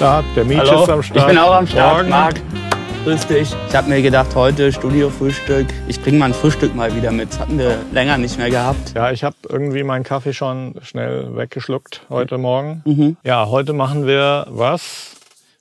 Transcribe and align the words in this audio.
Start, 0.00 0.24
der 0.34 0.46
Hallo, 0.46 0.82
ist 0.82 0.88
am 0.88 1.02
Start. 1.02 1.20
ich 1.20 1.26
bin 1.26 1.36
auch 1.36 1.52
am 1.52 1.66
Start, 1.66 1.96
Morgen. 1.98 2.08
Marc. 2.08 2.40
Grüß 3.04 3.26
dich. 3.26 3.54
Ich 3.68 3.76
habe 3.76 3.90
mir 3.90 4.00
gedacht, 4.00 4.34
heute 4.34 4.72
Studio-Frühstück. 4.72 5.66
Ich 5.88 6.00
bringe 6.00 6.16
mal 6.16 6.24
ein 6.24 6.32
Frühstück 6.32 6.74
mal 6.74 6.96
wieder 6.96 7.12
mit. 7.12 7.28
Das 7.28 7.40
hatten 7.40 7.58
wir 7.58 7.76
länger 7.92 8.16
nicht 8.16 8.38
mehr 8.38 8.48
gehabt. 8.48 8.94
Ja, 8.94 9.10
ich 9.10 9.24
habe 9.24 9.36
irgendwie 9.46 9.82
meinen 9.82 10.02
Kaffee 10.02 10.32
schon 10.32 10.74
schnell 10.80 11.36
weggeschluckt 11.36 12.06
heute 12.08 12.38
Morgen. 12.38 12.80
Mhm. 12.86 13.18
Ja, 13.24 13.50
heute 13.50 13.74
machen 13.74 14.06
wir 14.06 14.46
was, 14.48 15.16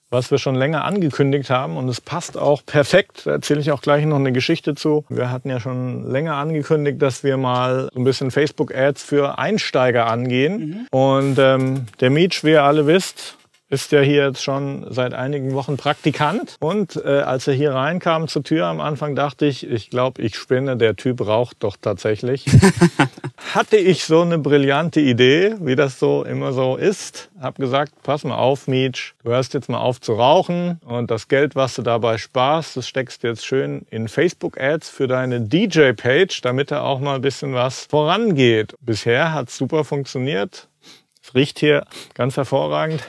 was 0.09 0.31
wir 0.31 0.37
schon 0.37 0.55
länger 0.55 0.85
angekündigt 0.85 1.49
haben 1.49 1.75
und 1.75 1.89
es 1.89 1.99
passt 1.99 2.37
auch 2.37 2.65
perfekt. 2.65 3.23
Da 3.25 3.31
erzähle 3.31 3.59
ich 3.59 3.73
auch 3.73 3.81
gleich 3.81 4.05
noch 4.05 4.15
eine 4.15 4.31
Geschichte 4.31 4.73
zu. 4.73 5.03
Wir 5.09 5.31
hatten 5.31 5.49
ja 5.49 5.59
schon 5.59 6.09
länger 6.09 6.35
angekündigt, 6.35 7.01
dass 7.01 7.25
wir 7.25 7.35
mal 7.35 7.89
so 7.93 7.99
ein 7.99 8.05
bisschen 8.05 8.31
Facebook-Ads 8.31 9.03
für 9.03 9.37
Einsteiger 9.37 10.07
angehen. 10.09 10.87
Und 10.91 11.37
ähm, 11.39 11.87
der 11.99 12.09
Meech, 12.09 12.45
wie 12.45 12.51
ihr 12.51 12.63
alle 12.63 12.87
wisst, 12.87 13.35
ist 13.69 13.91
ja 13.91 14.01
hier 14.01 14.25
jetzt 14.25 14.43
schon 14.43 14.85
seit 14.89 15.13
einigen 15.13 15.53
Wochen 15.53 15.77
Praktikant. 15.77 16.55
Und 16.59 16.95
äh, 16.95 17.21
als 17.21 17.47
er 17.47 17.53
hier 17.53 17.73
reinkam 17.73 18.27
zur 18.27 18.43
Tür 18.43 18.65
am 18.65 18.81
Anfang, 18.81 19.15
dachte 19.15 19.45
ich, 19.45 19.69
ich 19.69 19.91
glaube, 19.91 20.21
ich 20.21 20.35
spinne, 20.35 20.75
der 20.75 20.95
Typ 20.95 21.25
raucht 21.25 21.57
doch 21.59 21.77
tatsächlich. 21.79 22.45
Hatte 23.53 23.77
ich 23.77 24.05
so 24.05 24.21
eine 24.21 24.39
brillante 24.39 24.99
Idee, 24.99 25.55
wie 25.59 25.75
das 25.75 25.99
so 25.99 26.23
immer 26.23 26.51
so 26.51 26.77
ist. 26.77 27.29
Hab 27.39 27.55
gesagt, 27.55 27.93
pass 28.03 28.23
mal 28.23 28.35
auf, 28.35 28.67
Mietsch, 28.67 29.13
du 29.23 29.29
hörst 29.29 29.53
jetzt 29.53 29.69
mal 29.69 29.79
auf 29.79 30.01
zu 30.01 30.13
rauchen 30.13 30.79
und 30.85 31.11
das 31.11 31.27
Geld, 31.27 31.55
was 31.55 31.75
du 31.75 31.83
dabei 31.83 32.17
sparst, 32.17 32.75
das 32.75 32.87
steckst 32.87 33.23
jetzt 33.23 33.45
schön 33.45 33.85
in 33.91 34.07
Facebook-Ads 34.07 34.89
für 34.89 35.07
deine 35.07 35.41
DJ-Page, 35.41 36.41
damit 36.41 36.71
da 36.71 36.81
auch 36.81 36.99
mal 36.99 37.15
ein 37.15 37.21
bisschen 37.21 37.53
was 37.53 37.85
vorangeht. 37.85 38.75
Bisher 38.81 39.33
hat's 39.33 39.57
super 39.57 39.83
funktioniert. 39.83 40.67
Es 41.23 41.35
riecht 41.35 41.59
hier 41.59 41.85
ganz 42.15 42.35
hervorragend. 42.35 43.03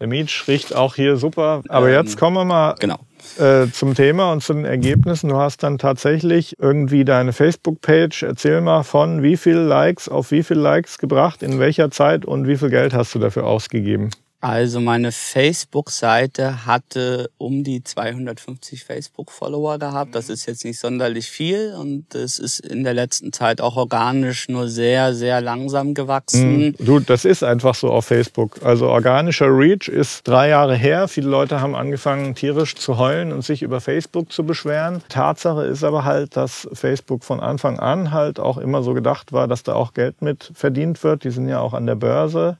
Der 0.00 0.06
Mietsch 0.06 0.46
riecht 0.48 0.74
auch 0.74 0.94
hier 0.94 1.16
super. 1.16 1.62
Aber 1.68 1.88
Ähm, 1.88 1.94
jetzt 1.94 2.16
kommen 2.16 2.36
wir 2.36 2.44
mal 2.44 2.74
Genau. 2.78 2.98
äh, 3.38 3.66
zum 3.72 3.94
Thema 3.94 4.30
und 4.32 4.42
zu 4.42 4.52
den 4.54 4.64
Ergebnissen. 4.64 5.28
Du 5.30 5.36
hast 5.36 5.62
dann 5.62 5.78
tatsächlich 5.78 6.54
irgendwie 6.60 7.04
deine 7.04 7.32
Facebook-Page, 7.32 8.22
erzähl 8.22 8.60
mal 8.60 8.84
von 8.84 9.22
wie 9.22 9.36
viel 9.36 9.56
Likes 9.56 10.08
auf 10.08 10.30
wie 10.30 10.42
viel 10.42 10.58
Likes 10.58 10.98
gebracht, 10.98 11.42
in 11.42 11.58
welcher 11.58 11.90
Zeit 11.90 12.24
und 12.24 12.46
wie 12.46 12.56
viel 12.56 12.70
Geld 12.70 12.94
hast 12.94 13.14
du 13.14 13.18
dafür 13.18 13.44
ausgegeben? 13.44 14.10
Also 14.40 14.80
meine 14.80 15.10
Facebook-Seite 15.10 16.64
hatte 16.64 17.28
um 17.38 17.64
die 17.64 17.82
250 17.82 18.84
Facebook-Follower 18.84 19.78
gehabt. 19.80 20.14
Das 20.14 20.28
ist 20.28 20.46
jetzt 20.46 20.64
nicht 20.64 20.78
sonderlich 20.78 21.28
viel 21.28 21.74
und 21.76 22.14
es 22.14 22.38
ist 22.38 22.60
in 22.60 22.84
der 22.84 22.94
letzten 22.94 23.32
Zeit 23.32 23.60
auch 23.60 23.76
organisch 23.76 24.48
nur 24.48 24.68
sehr, 24.68 25.12
sehr 25.12 25.40
langsam 25.40 25.92
gewachsen. 25.92 26.74
Hm, 26.78 26.86
Du, 26.86 27.00
das 27.00 27.24
ist 27.24 27.42
einfach 27.42 27.74
so 27.74 27.90
auf 27.90 28.06
Facebook. 28.06 28.60
Also 28.62 28.86
organischer 28.88 29.46
Reach 29.48 29.88
ist 29.88 30.26
drei 30.28 30.50
Jahre 30.50 30.76
her. 30.76 31.08
Viele 31.08 31.28
Leute 31.28 31.60
haben 31.60 31.74
angefangen, 31.74 32.36
tierisch 32.36 32.76
zu 32.76 32.96
heulen 32.96 33.32
und 33.32 33.44
sich 33.44 33.62
über 33.62 33.80
Facebook 33.80 34.30
zu 34.30 34.44
beschweren. 34.44 35.02
Tatsache 35.08 35.64
ist 35.64 35.82
aber 35.82 36.04
halt, 36.04 36.36
dass 36.36 36.68
Facebook 36.72 37.24
von 37.24 37.40
Anfang 37.40 37.80
an 37.80 38.12
halt 38.12 38.38
auch 38.38 38.58
immer 38.58 38.84
so 38.84 38.94
gedacht 38.94 39.32
war, 39.32 39.48
dass 39.48 39.64
da 39.64 39.74
auch 39.74 39.94
Geld 39.94 40.22
mit 40.22 40.52
verdient 40.54 41.02
wird. 41.02 41.24
Die 41.24 41.30
sind 41.30 41.48
ja 41.48 41.58
auch 41.58 41.74
an 41.74 41.86
der 41.86 41.96
Börse, 41.96 42.58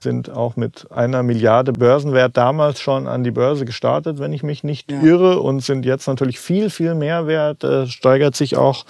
sind 0.00 0.28
auch 0.30 0.56
mit 0.56 0.90
einer 0.90 1.19
Milliarde 1.22 1.72
Börsenwert 1.72 2.36
damals 2.36 2.80
schon 2.80 3.06
an 3.06 3.24
die 3.24 3.30
Börse 3.30 3.64
gestartet, 3.64 4.18
wenn 4.18 4.32
ich 4.32 4.42
mich 4.42 4.64
nicht 4.64 4.90
Ja. 4.90 5.00
irre, 5.02 5.40
und 5.40 5.60
sind 5.60 5.84
jetzt 5.84 6.06
natürlich 6.06 6.38
viel, 6.40 6.70
viel 6.70 6.94
mehr 6.94 7.26
wert, 7.26 7.64
äh, 7.64 7.86
steigert 7.86 8.36
sich 8.36 8.56
auch 8.56 8.84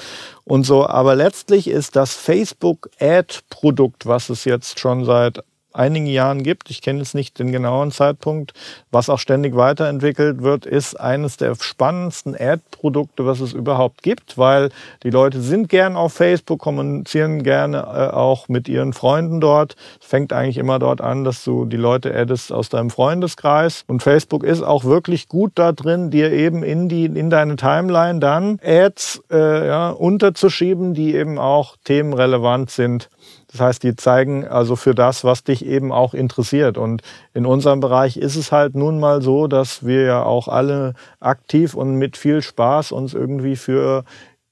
und 0.44 0.65
so. 0.65 0.87
Aber 0.87 1.15
letztlich 1.15 1.69
ist 1.69 1.97
das 1.97 2.15
Facebook-Ad-Produkt, 2.15 4.06
was 4.06 4.31
es 4.31 4.44
jetzt 4.44 4.81
schon 4.81 5.05
seit 5.05 5.43
einigen 5.72 6.06
Jahren 6.06 6.42
gibt, 6.42 6.70
ich 6.70 6.82
kenne 6.82 7.00
jetzt 7.00 7.14
nicht 7.14 7.38
den 7.38 7.53
genauen 7.53 7.91
Zeitpunkt, 7.91 8.53
was 8.91 9.08
auch 9.08 9.19
ständig 9.19 9.56
weiterentwickelt 9.56 10.42
wird, 10.42 10.66
ist 10.66 10.98
eines 10.98 11.36
der 11.36 11.54
spannendsten 11.54 12.34
Ad-Produkte, 12.34 13.26
was 13.26 13.41
es 13.41 13.53
überhaupt 13.53 14.03
gibt, 14.03 14.38
weil 14.38 14.70
die 15.03 15.10
Leute 15.10 15.41
sind 15.41 15.69
gern 15.69 15.97
auf 15.97 16.12
Facebook, 16.12 16.60
kommunizieren 16.60 17.42
gerne 17.42 17.78
äh, 17.78 18.14
auch 18.14 18.48
mit 18.48 18.69
ihren 18.69 18.92
Freunden 18.92 19.41
dort. 19.41 19.76
Es 20.00 20.06
fängt 20.06 20.32
eigentlich 20.32 20.58
immer 20.58 20.78
dort 20.78 21.00
an, 21.00 21.25
dass 21.25 21.44
du 21.44 21.64
die 21.64 21.76
Leute 21.76 22.14
addest 22.14 22.52
aus 22.52 22.69
deinem 22.69 22.91
Freundeskreis 22.91 23.84
und 23.87 24.02
Facebook 24.02 24.44
ist 24.44 24.62
auch 24.62 24.84
wirklich 24.84 25.28
gut 25.28 25.52
da 25.54 25.72
drin, 25.72 26.10
dir 26.10 26.32
eben 26.32 26.62
in 26.62 26.88
die 26.88 27.04
in 27.04 27.31
deine 27.31 27.56
Timeline 27.56 28.20
dann 28.20 28.58
Ads 28.64 29.22
äh, 29.31 29.66
ja, 29.66 29.91
unterzuschieben, 29.91 30.94
die 30.94 31.14
eben 31.14 31.38
auch 31.38 31.76
themenrelevant 31.84 32.70
sind. 32.70 33.08
Das 33.50 33.61
heißt, 33.61 33.83
die 33.83 33.97
zeigen 33.97 34.47
also 34.47 34.77
für 34.77 34.94
das, 34.94 35.25
was 35.25 35.43
dich 35.43 35.66
eben 35.66 35.93
auch 35.93 36.15
interessiert. 36.15 36.78
Und 36.78 37.03
in 37.34 37.47
unserem 37.47 37.81
Bereich 37.81 38.16
ist 38.16 38.37
es 38.37 38.53
halt 38.53 38.77
nun 38.77 39.00
mal 39.00 39.22
so, 39.22 39.49
dass 39.49 39.84
wir 39.84 40.03
ja 40.05 40.22
auch 40.22 40.47
alle 40.47 40.94
aktiv 41.19 41.75
und 41.75 41.97
mit 41.97 42.16
viel 42.16 42.43
Spaß 42.43 42.93
uns 42.93 43.12
irgendwie 43.12 43.56
für 43.56 44.05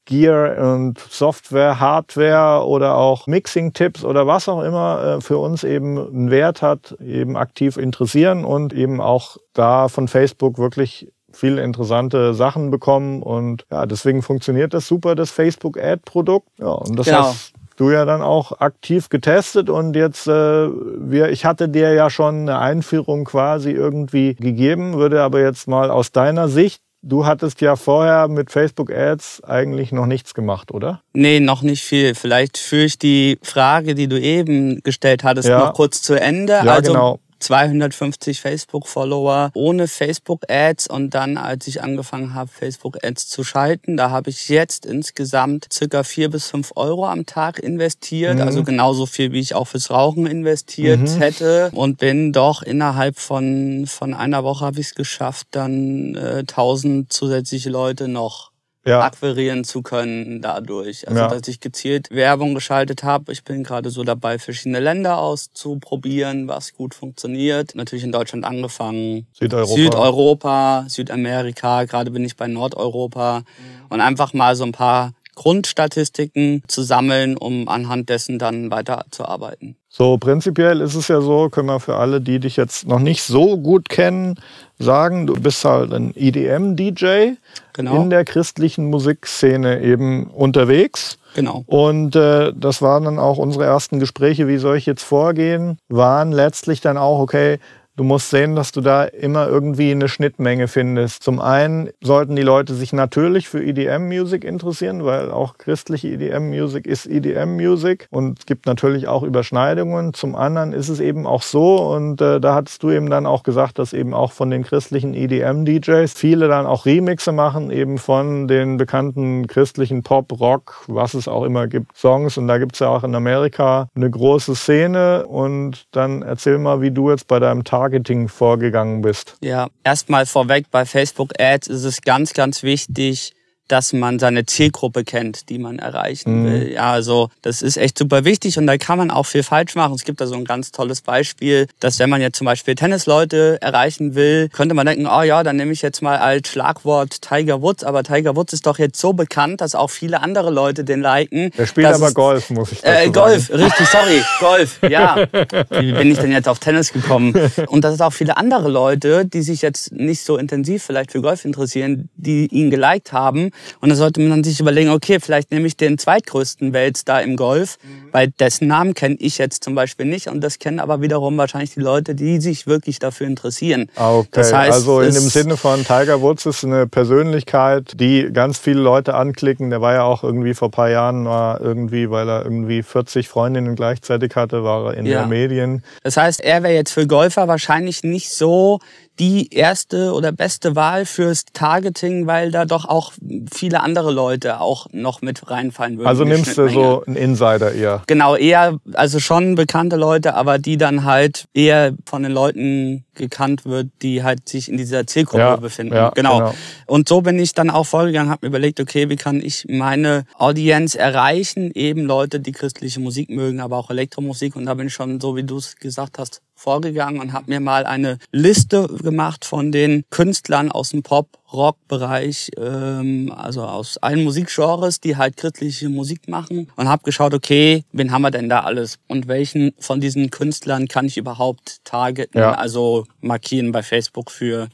Gear 0.09 0.75
und 0.75 0.99
Software, 0.99 1.79
Hardware 1.81 2.67
oder 2.67 2.97
auch 2.97 3.27
Mixing-Tipps 3.27 4.05
oder 4.05 4.27
was 4.27 4.49
auch 4.49 4.63
immer 4.63 5.19
äh, 5.19 5.21
für 5.21 5.37
uns 5.37 5.65
eben 5.65 5.99
einen 5.99 6.31
Wert 6.31 6.63
hat, 6.63 6.97
eben 7.05 7.37
aktiv 7.37 7.77
interessieren 7.77 8.45
und 8.47 8.73
eben 8.73 9.03
auch 9.03 9.37
da 9.53 9.89
von 9.89 10.09
Facebook 10.09 10.57
wirklich 10.57 11.13
viele 11.31 11.63
interessante 11.63 12.33
Sachen 12.33 12.71
bekommen 12.71 13.23
und 13.23 13.67
ja, 13.71 13.85
deswegen 13.85 14.23
funktioniert 14.23 14.73
das 14.73 14.89
super, 14.89 15.15
das 15.15 15.31
Facebook-Ad-Produkt. 15.31 16.49
Ja, 16.59 16.69
und 16.69 16.99
das 16.99 17.07
Genau. 17.07 17.19
hast 17.19 17.53
du 17.79 17.91
ja 17.91 18.05
dann 18.05 18.23
auch 18.23 18.61
aktiv 18.61 19.09
getestet 19.09 19.71
und 19.71 19.95
jetzt, 19.97 20.27
äh, 20.27 20.31
wir, 20.69 21.31
ich 21.31 21.45
hatte 21.45 21.69
dir 21.69 21.93
ja 21.95 22.11
schon 22.11 22.41
eine 22.41 22.59
Einführung 22.59 23.25
quasi 23.25 23.71
irgendwie 23.71 24.35
gegeben, 24.35 24.95
würde 24.99 25.23
aber 25.23 25.41
jetzt 25.41 25.69
mal 25.69 25.91
aus 25.91 26.13
deiner 26.13 26.49
Sicht, 26.49 26.83
du 27.03 27.25
hattest 27.25 27.61
ja 27.61 27.77
vorher 27.77 28.27
mit 28.29 28.51
Facebook 28.51 28.91
Ads 28.93 29.45
eigentlich 29.45 29.93
noch 29.93 30.07
nichts 30.07 30.35
gemacht, 30.35 30.73
oder? 30.73 31.01
Nee, 31.13 31.39
noch 31.41 31.63
nicht 31.63 31.85
viel. 31.85 32.15
Vielleicht 32.17 32.59
führe 32.59 32.85
ich 32.87 32.99
die 32.99 33.39
Frage, 33.43 33.95
die 33.95 34.09
du 34.09 34.21
eben 34.21 34.81
gestellt 34.83 35.23
hattest, 35.23 35.49
Ja. 35.49 35.61
noch 35.61 35.75
kurz 35.75 36.03
zu 36.03 36.15
Ende. 36.15 36.55
Ja, 36.65 36.75
also 36.75 36.93
genau. 36.93 37.21
250 37.39 38.41
Facebook-Follower 38.41 39.51
ohne 39.55 39.89
Facebook-Ads 39.89 40.89
und 40.89 41.15
dann, 41.15 41.37
als 41.37 41.67
ich 41.67 41.83
angefangen 41.83 42.35
habe, 42.35 42.51
Facebook-Ads 42.51 43.29
zu 43.29 43.45
schalten, 43.45 43.97
da 43.97 44.11
habe 44.11 44.31
ich 44.31 44.49
jetzt 44.49 44.87
insgesamt 44.87 45.67
circa 45.73 46.03
vier 46.03 46.31
bis 46.31 46.49
fünf 46.51 46.73
Euro 46.77 47.07
am 47.07 47.27
Tag 47.27 47.59
investiert, 47.59 48.37
Mhm. 48.37 48.43
also 48.43 48.65
genauso 48.65 49.07
viel, 49.07 49.33
wie 49.33 49.41
ich 49.41 49.55
auch 49.55 49.67
fürs 49.67 49.91
Rauchen 49.91 50.27
investiert 50.27 51.01
Mhm. 51.01 51.19
hätte 51.19 51.71
und 51.75 51.99
bin 51.99 52.33
doch 52.33 52.63
innerhalb 52.63 53.19
von, 53.19 53.87
von 53.87 54.15
einer 54.15 54.45
Woche 54.45 54.65
habe 54.65 54.81
ich 54.81 54.89
es 54.89 54.95
geschafft, 54.95 55.49
dann 55.53 56.15
äh, 56.15 56.45
1000 56.47 57.13
zusätzliche 57.13 57.71
Leute 57.71 58.09
noch 58.09 58.51
Ja. 58.89 59.01
akquirieren 59.03 59.65
zu 59.65 59.83
können 59.83 60.41
dadurch. 60.43 61.07
Also 61.09 61.21
Ja. 61.21 61.29
dass 61.29 61.47
ich 61.49 61.61
gezielt 61.61 62.11
Werbung 62.11 62.55
geschaltet 62.55 63.03
habe. 63.03 63.33
Ich 63.33 63.45
bin 63.45 63.63
gerade 63.63 63.91
so 63.91 64.03
dabei, 64.05 64.39
verschiedene 64.39 64.81
Länder 64.81 65.19
auszuprobieren, 65.19 66.49
was 66.49 66.75
gut 66.75 66.95
funktioniert. 66.95 67.75
Natürlich 67.75 68.05
in 68.05 68.13
Deutschland 68.13 68.45
angefangen. 68.45 69.27
Südeuropa. 69.33 69.75
Südeuropa, 69.77 70.85
Südamerika, 70.89 71.85
gerade 71.85 72.11
bin 72.11 72.25
ich 72.25 72.37
bei 72.37 72.47
Nordeuropa. 72.47 73.43
Und 73.89 74.01
einfach 74.01 74.33
mal 74.35 74.57
so 74.57 74.65
ein 74.65 74.73
paar 74.73 75.13
Grundstatistiken 75.35 76.63
zu 76.67 76.83
sammeln, 76.83 77.37
um 77.37 77.69
anhand 77.69 78.09
dessen 78.09 78.39
dann 78.39 78.71
weiterzuarbeiten. 78.71 79.77
So, 79.91 80.19
prinzipiell 80.19 80.83
ist 80.83 80.95
es 80.95 81.09
ja 81.09 81.21
so, 81.23 81.49
können 81.49 81.69
wir 81.69 81.81
für 81.81 81.97
alle, 81.97 82.21
die 82.21 82.39
dich 82.41 82.57
jetzt 82.57 82.87
noch 82.87 82.99
nicht 82.99 83.23
so 83.23 83.57
gut 83.57 83.89
kennen, 83.89 84.35
sagen, 84.79 85.27
du 85.27 85.33
bist 85.35 85.65
halt 85.65 85.93
ein 85.93 86.13
EDM-DJ 86.15 87.33
Genau. 87.73 88.03
in 88.03 88.11
der 88.11 88.25
christlichen 88.25 88.91
Musikszene 88.91 89.81
eben 89.83 90.27
unterwegs. 90.27 91.19
Genau. 91.35 91.63
Und 91.67 92.17
äh, 92.17 92.53
das 92.55 92.83
waren 92.83 93.05
dann 93.05 93.19
auch 93.19 93.39
unsere 93.39 93.65
ersten 93.65 93.99
Gespräche, 93.99 94.47
wie 94.49 94.59
soll 94.59 94.77
ich 94.77 94.85
jetzt 94.85 95.05
vorgehen, 95.05 95.79
waren 95.89 96.33
letztlich 96.33 96.81
dann 96.81 96.99
auch, 96.99 97.21
okay, 97.21 97.59
Du 97.99 98.05
musst 98.05 98.31
sehen, 98.31 98.55
dass 98.55 98.71
du 98.71 98.81
da 98.81 99.03
immer 99.03 99.49
irgendwie 99.49 99.91
eine 99.91 100.07
Schnittmenge 100.07 100.69
findest. 100.69 101.25
Zum 101.25 101.41
einen 101.41 101.91
sollten 102.01 102.37
die 102.37 102.43
Leute 102.43 102.75
sich 102.75 102.93
natürlich 102.93 103.49
für 103.49 103.61
EDM-Music 103.61 104.45
interessieren, 104.45 105.05
weil 105.05 105.33
auch 105.33 105.59
christliche 105.59 106.07
EDM-Music 106.07 106.87
ist 106.87 107.07
EDM-Music 107.07 108.07
und 108.13 108.39
es 108.39 108.47
gibt 108.47 108.67
natürlich 108.67 109.09
auch 109.09 109.25
Überschneidungen. 109.25 110.15
Zum 110.15 110.37
anderen 110.37 110.75
ist 110.75 110.89
es 110.89 111.01
eben 111.01 111.27
auch 111.27 111.43
so 111.43 111.93
und 111.93 112.21
äh, 112.21 112.39
da 112.39 112.55
hattest 112.55 112.85
du 112.85 112.93
eben 112.93 113.11
dann 113.11 113.27
auch 113.27 113.43
gesagt, 113.43 113.81
dass 113.81 113.93
eben 113.93 114.15
auch 114.15 114.31
von 114.31 114.49
den 114.49 114.63
christlichen 114.63 115.13
EDM-DJs 115.13 116.13
viele 116.13 116.47
dann 116.47 116.67
auch 116.67 116.87
Remixe 116.87 117.33
machen, 117.33 117.73
eben 117.73 117.99
von 117.99 118.47
den 118.47 118.77
bekannten 118.77 119.49
christlichen 119.49 120.05
Pop, 120.05 120.39
Rock, 120.39 120.85
was 120.87 121.15
es 121.15 121.27
auch 121.27 121.43
immer 121.43 121.67
gibt, 121.67 121.97
Songs 121.97 122.39
und 122.39 122.47
da 122.47 122.59
gibt 122.59 122.75
es 122.75 122.79
ja 122.79 122.91
auch 122.91 123.03
in 123.03 123.17
Amerika 123.17 123.89
eine 123.97 124.09
große 124.09 124.55
Szene 124.55 125.27
und 125.27 125.87
dann 125.91 126.23
erzähl 126.23 126.59
mal, 126.59 126.81
wie 126.81 126.93
du 126.93 127.11
jetzt 127.11 127.27
bei 127.27 127.41
deinem 127.41 127.65
Targeting 127.89 128.29
vorgegangen 128.29 129.01
bist. 129.01 129.37
Ja, 129.41 129.69
erstmal 129.83 130.27
vorweg 130.27 130.67
bei 130.71 130.85
Facebook 130.85 131.33
Ads 131.41 131.69
ist 131.69 131.85
es 131.85 132.03
ganz, 132.03 132.35
ganz 132.35 132.63
wichtig, 132.63 133.33
dass 133.69 133.93
man 133.93 134.19
seine 134.19 134.47
Zielgruppe 134.47 135.05
kennt, 135.05 135.49
die 135.49 135.59
man 135.59 135.79
erreichen 135.79 136.43
Mhm. 136.43 136.45
will. 136.47 136.73
Ja, 136.73 136.93
also 136.93 137.31
das 137.43 137.63
ist 137.63 137.77
echt 137.77 137.99
super 137.99 138.25
wichtig 138.25 138.59
und 138.59 138.67
da 138.67 138.77
kann 138.79 138.99
man 138.99 139.11
auch 139.11 139.27
viel 139.27 139.43
falsch 139.43 139.75
machen. 139.75 139.95
Es 139.95 140.05
gibt 140.05 140.21
da 140.21 140.27
so 140.27 140.35
ein 140.35 140.45
ganz 140.45 140.73
tolles 140.73 141.01
Beispiel, 141.03 141.67
dass 141.81 141.99
wenn 141.99 142.11
man 142.11 142.21
jetzt 142.21 142.37
zum 142.39 142.45
Beispiel 142.47 142.75
Tennisleute 142.75 143.59
erreichen 143.61 144.15
will, 144.15 144.49
könnte 144.49 144.75
man 144.75 144.87
denken, 144.87 145.07
oh 145.07 145.23
ja, 145.23 145.43
dann 145.43 145.57
nehme 145.57 145.73
ich 145.73 145.83
jetzt 145.83 146.03
mal 146.03 146.17
als 146.19 146.49
Schlagwort 146.49 147.23
Tiger 147.23 147.63
Woods, 147.63 147.85
aber 147.85 148.03
Tiger 148.03 148.37
Woods 148.37 148.53
ist 148.53 148.67
doch 148.67 148.79
jetzt 148.79 148.99
so 149.01 149.13
bekannt, 149.13 149.61
dass 149.61 149.75
auch 149.75 149.91
viele 149.91 150.21
andere 150.23 150.51
Leute 150.51 150.85
den 150.85 151.01
liken. 151.01 151.51
Er 151.57 151.67
spielt 151.67 151.87
aber 151.89 152.13
Golf, 152.13 152.51
muss 152.51 152.73
ich 152.73 152.81
dazu 152.81 152.91
äh, 152.93 152.99
sagen. 153.05 153.13
Golf, 153.13 153.51
richtig, 153.51 153.87
sorry, 153.89 154.23
Golf, 154.41 154.79
ja. 154.89 155.27
Wie 155.71 155.93
bin 155.93 156.11
ich 156.11 156.19
denn 156.19 156.33
jetzt 156.33 156.49
auf 156.49 156.59
Tennis 156.59 156.93
gekommen? 156.93 157.35
Und 157.67 157.85
dass 157.85 157.95
es 157.95 158.01
auch 158.01 158.13
viele 158.13 158.37
andere 158.37 158.69
Leute, 158.69 159.27
die 159.27 159.43
sich 159.43 159.63
jetzt 159.63 159.93
nicht 159.93 160.23
so 160.25 160.37
intensiv 160.37 160.83
vielleicht 160.83 161.13
für 161.13 161.21
Golf 161.21 161.45
interessieren, 161.45 162.09
die 162.17 162.47
ihn 162.47 162.71
geliked 162.71 163.13
haben. 163.13 163.51
Und 163.81 163.89
da 163.91 163.95
sollte 163.95 164.21
man 164.21 164.45
sich 164.45 164.61
überlegen, 164.61 164.91
okay, 164.91 165.19
vielleicht 165.21 165.51
nehme 165.51 165.67
ich 165.67 165.77
den 165.77 165.99
zweitgrößten 165.99 166.73
Weltstar 166.73 167.23
im 167.23 167.37
Golf, 167.37 167.79
weil 168.13 168.29
dessen 168.39 168.69
Namen 168.69 168.95
kenne 168.95 169.17
ich 169.19 169.39
jetzt 169.39 169.65
zum 169.65 169.75
Beispiel 169.75 170.07
nicht. 170.07 170.29
Und 170.29 170.41
das 170.43 170.59
kennen 170.59 170.81
aber 170.81 171.01
wiederum 171.01 171.37
wahrscheinlich 171.39 171.75
die 171.75 171.81
Leute, 171.81 172.15
die 172.15 172.41
sich 172.41 172.67
wirklich 172.67 172.99
dafür 172.99 173.27
interessieren. 173.27 173.91
Okay, 173.97 174.29
Das 174.33 174.53
heißt, 174.53 174.73
also 174.73 175.01
in 175.01 175.15
dem 175.15 175.29
Sinne 175.29 175.57
von 175.57 175.85
Tiger 175.85 176.21
Woods 176.21 176.47
ist 176.47 176.65
eine 176.65 176.87
Persönlichkeit, 176.87 177.93
die 178.01 178.29
ganz 178.33 178.59
viele 178.59 178.81
Leute 178.81 179.15
anklicken. 179.15 179.71
Der 179.71 179.81
war 179.81 179.95
ja 179.95 180.03
auch 180.05 180.23
irgendwie 180.25 180.55
vor 180.55 180.69
ein 180.69 180.73
paar 180.73 180.91
Jahren, 180.91 181.25
war 181.25 181.61
irgendwie, 181.61 182.11
weil 182.11 182.29
er 182.29 182.45
irgendwie 182.45 182.83
40 182.83 183.29
Freundinnen 183.29 183.75
gleichzeitig 183.77 184.35
hatte, 184.37 184.65
war 184.65 184.87
er 184.93 184.95
in 184.99 185.07
Ja. 185.07 185.23
den 185.23 185.29
Medien. 185.29 185.83
Das 186.03 186.17
heißt, 186.17 186.41
er 186.41 186.63
wäre 186.63 186.75
jetzt 186.75 186.93
für 186.93 187.07
Golfer 187.07 187.49
wahrscheinlich 187.49 188.03
nicht 188.03 188.31
so 188.31 188.79
die 189.19 189.53
erste 189.53 190.13
oder 190.13 190.33
beste 190.33 190.77
Wahl 190.77 191.05
fürs 191.07 191.45
Targeting, 191.53 192.27
weil 192.27 192.51
da 192.51 192.65
doch 192.65 192.85
auch 192.85 193.13
viele 193.53 193.81
andere 193.81 194.13
Leute 194.13 194.61
auch 194.61 194.87
noch 194.93 195.23
mit 195.23 195.51
reinfallen 195.51 195.99
würden. 195.99 196.07
Also 196.09 196.25
nimmst 196.25 196.57
du 196.57 196.69
so 196.69 197.05
einen 197.07 197.17
Insider 197.17 197.73
eher. 197.73 198.03
Genau, 198.07 198.37
eher, 198.37 198.79
also 198.95 199.19
schon 199.19 199.55
bekannte 199.55 199.97
Leute, 199.97 200.35
aber 200.35 200.59
die 200.59 200.77
dann 200.77 201.05
halt 201.05 201.47
eher 201.55 201.95
von 202.07 202.23
den 202.23 202.33
Leuten 202.33 203.05
gekannt 203.15 203.65
wird, 203.65 203.89
die 204.03 204.23
halt 204.23 204.49
sich 204.49 204.69
in 204.69 204.77
dieser 204.77 205.07
Zielgruppe 205.07 205.43
Ja, 205.43 205.57
befinden. 205.57 205.95
ja, 205.95 206.11
genau. 206.11 206.39
genau. 206.39 206.55
Und 206.87 207.09
so 207.09 207.21
bin 207.21 207.39
ich 207.39 207.53
dann 207.53 207.71
auch 207.71 207.85
vorgegangen, 207.85 208.31
habe 208.31 208.47
mir 208.47 208.51
überlegt, 208.51 208.81
okay, 208.81 209.09
wie 209.09 209.17
kann 209.17 209.43
ich 209.43 209.67
meine 209.69 210.25
Audienz 210.39 210.95
erreichen? 210.95 211.71
Eben 211.75 212.05
Leute, 212.05 212.41
die 212.41 212.53
christliche 212.53 213.01
Musik 213.01 213.31
mögen, 213.31 213.61
aber 213.61 213.77
auch 213.77 213.91
Elektromusik. 213.91 214.55
Und 214.57 214.67
da 214.67 214.75
bin 214.75 214.87
ich 214.87 214.95
schon, 214.95 215.21
so 215.21 215.35
wie 215.37 215.43
du 215.43 215.59
es 215.59 215.77
gesagt 215.77 216.19
hast, 216.19 216.41
vorgegangen 216.59 217.21
und 217.21 217.33
habe 217.33 217.45
mir 217.49 217.61
mal 217.61 217.87
eine 217.87 218.19
Liste 218.33 218.89
gemacht 219.03 219.45
von 219.45 219.71
den 219.71 220.05
Künstlern 220.11 220.73
aus 220.73 220.91
dem 220.91 221.03
Pop-Rock-Bereich, 221.03 222.51
ähm, 222.59 223.33
also 223.35 223.63
aus 223.63 223.97
allen 223.99 224.25
Musikgenres, 224.25 225.01
die 225.01 225.17
halt 225.17 225.37
christliche 225.37 225.89
Musik 225.89 226.29
machen 226.29 226.71
und 226.77 226.89
habe 226.89 227.05
geschaut, 227.05 227.33
okay, 227.33 227.85
wen 227.93 228.11
haben 228.11 228.23
wir 228.23 228.31
denn 228.31 228.49
da 228.49 228.61
alles 228.61 228.99
und 229.07 229.29
welchen 229.29 229.73
von 229.79 230.01
diesen 230.01 230.31
Künstlern 230.31 230.89
kann 230.89 231.07
ich 231.07 231.17
überhaupt 231.17 231.85
targeten, 231.85 232.41
Ja. 232.41 232.53
also 232.53 233.05
markieren 233.21 233.73
bei 233.73 233.83
Facebook 233.83 234.31
für 234.31 234.69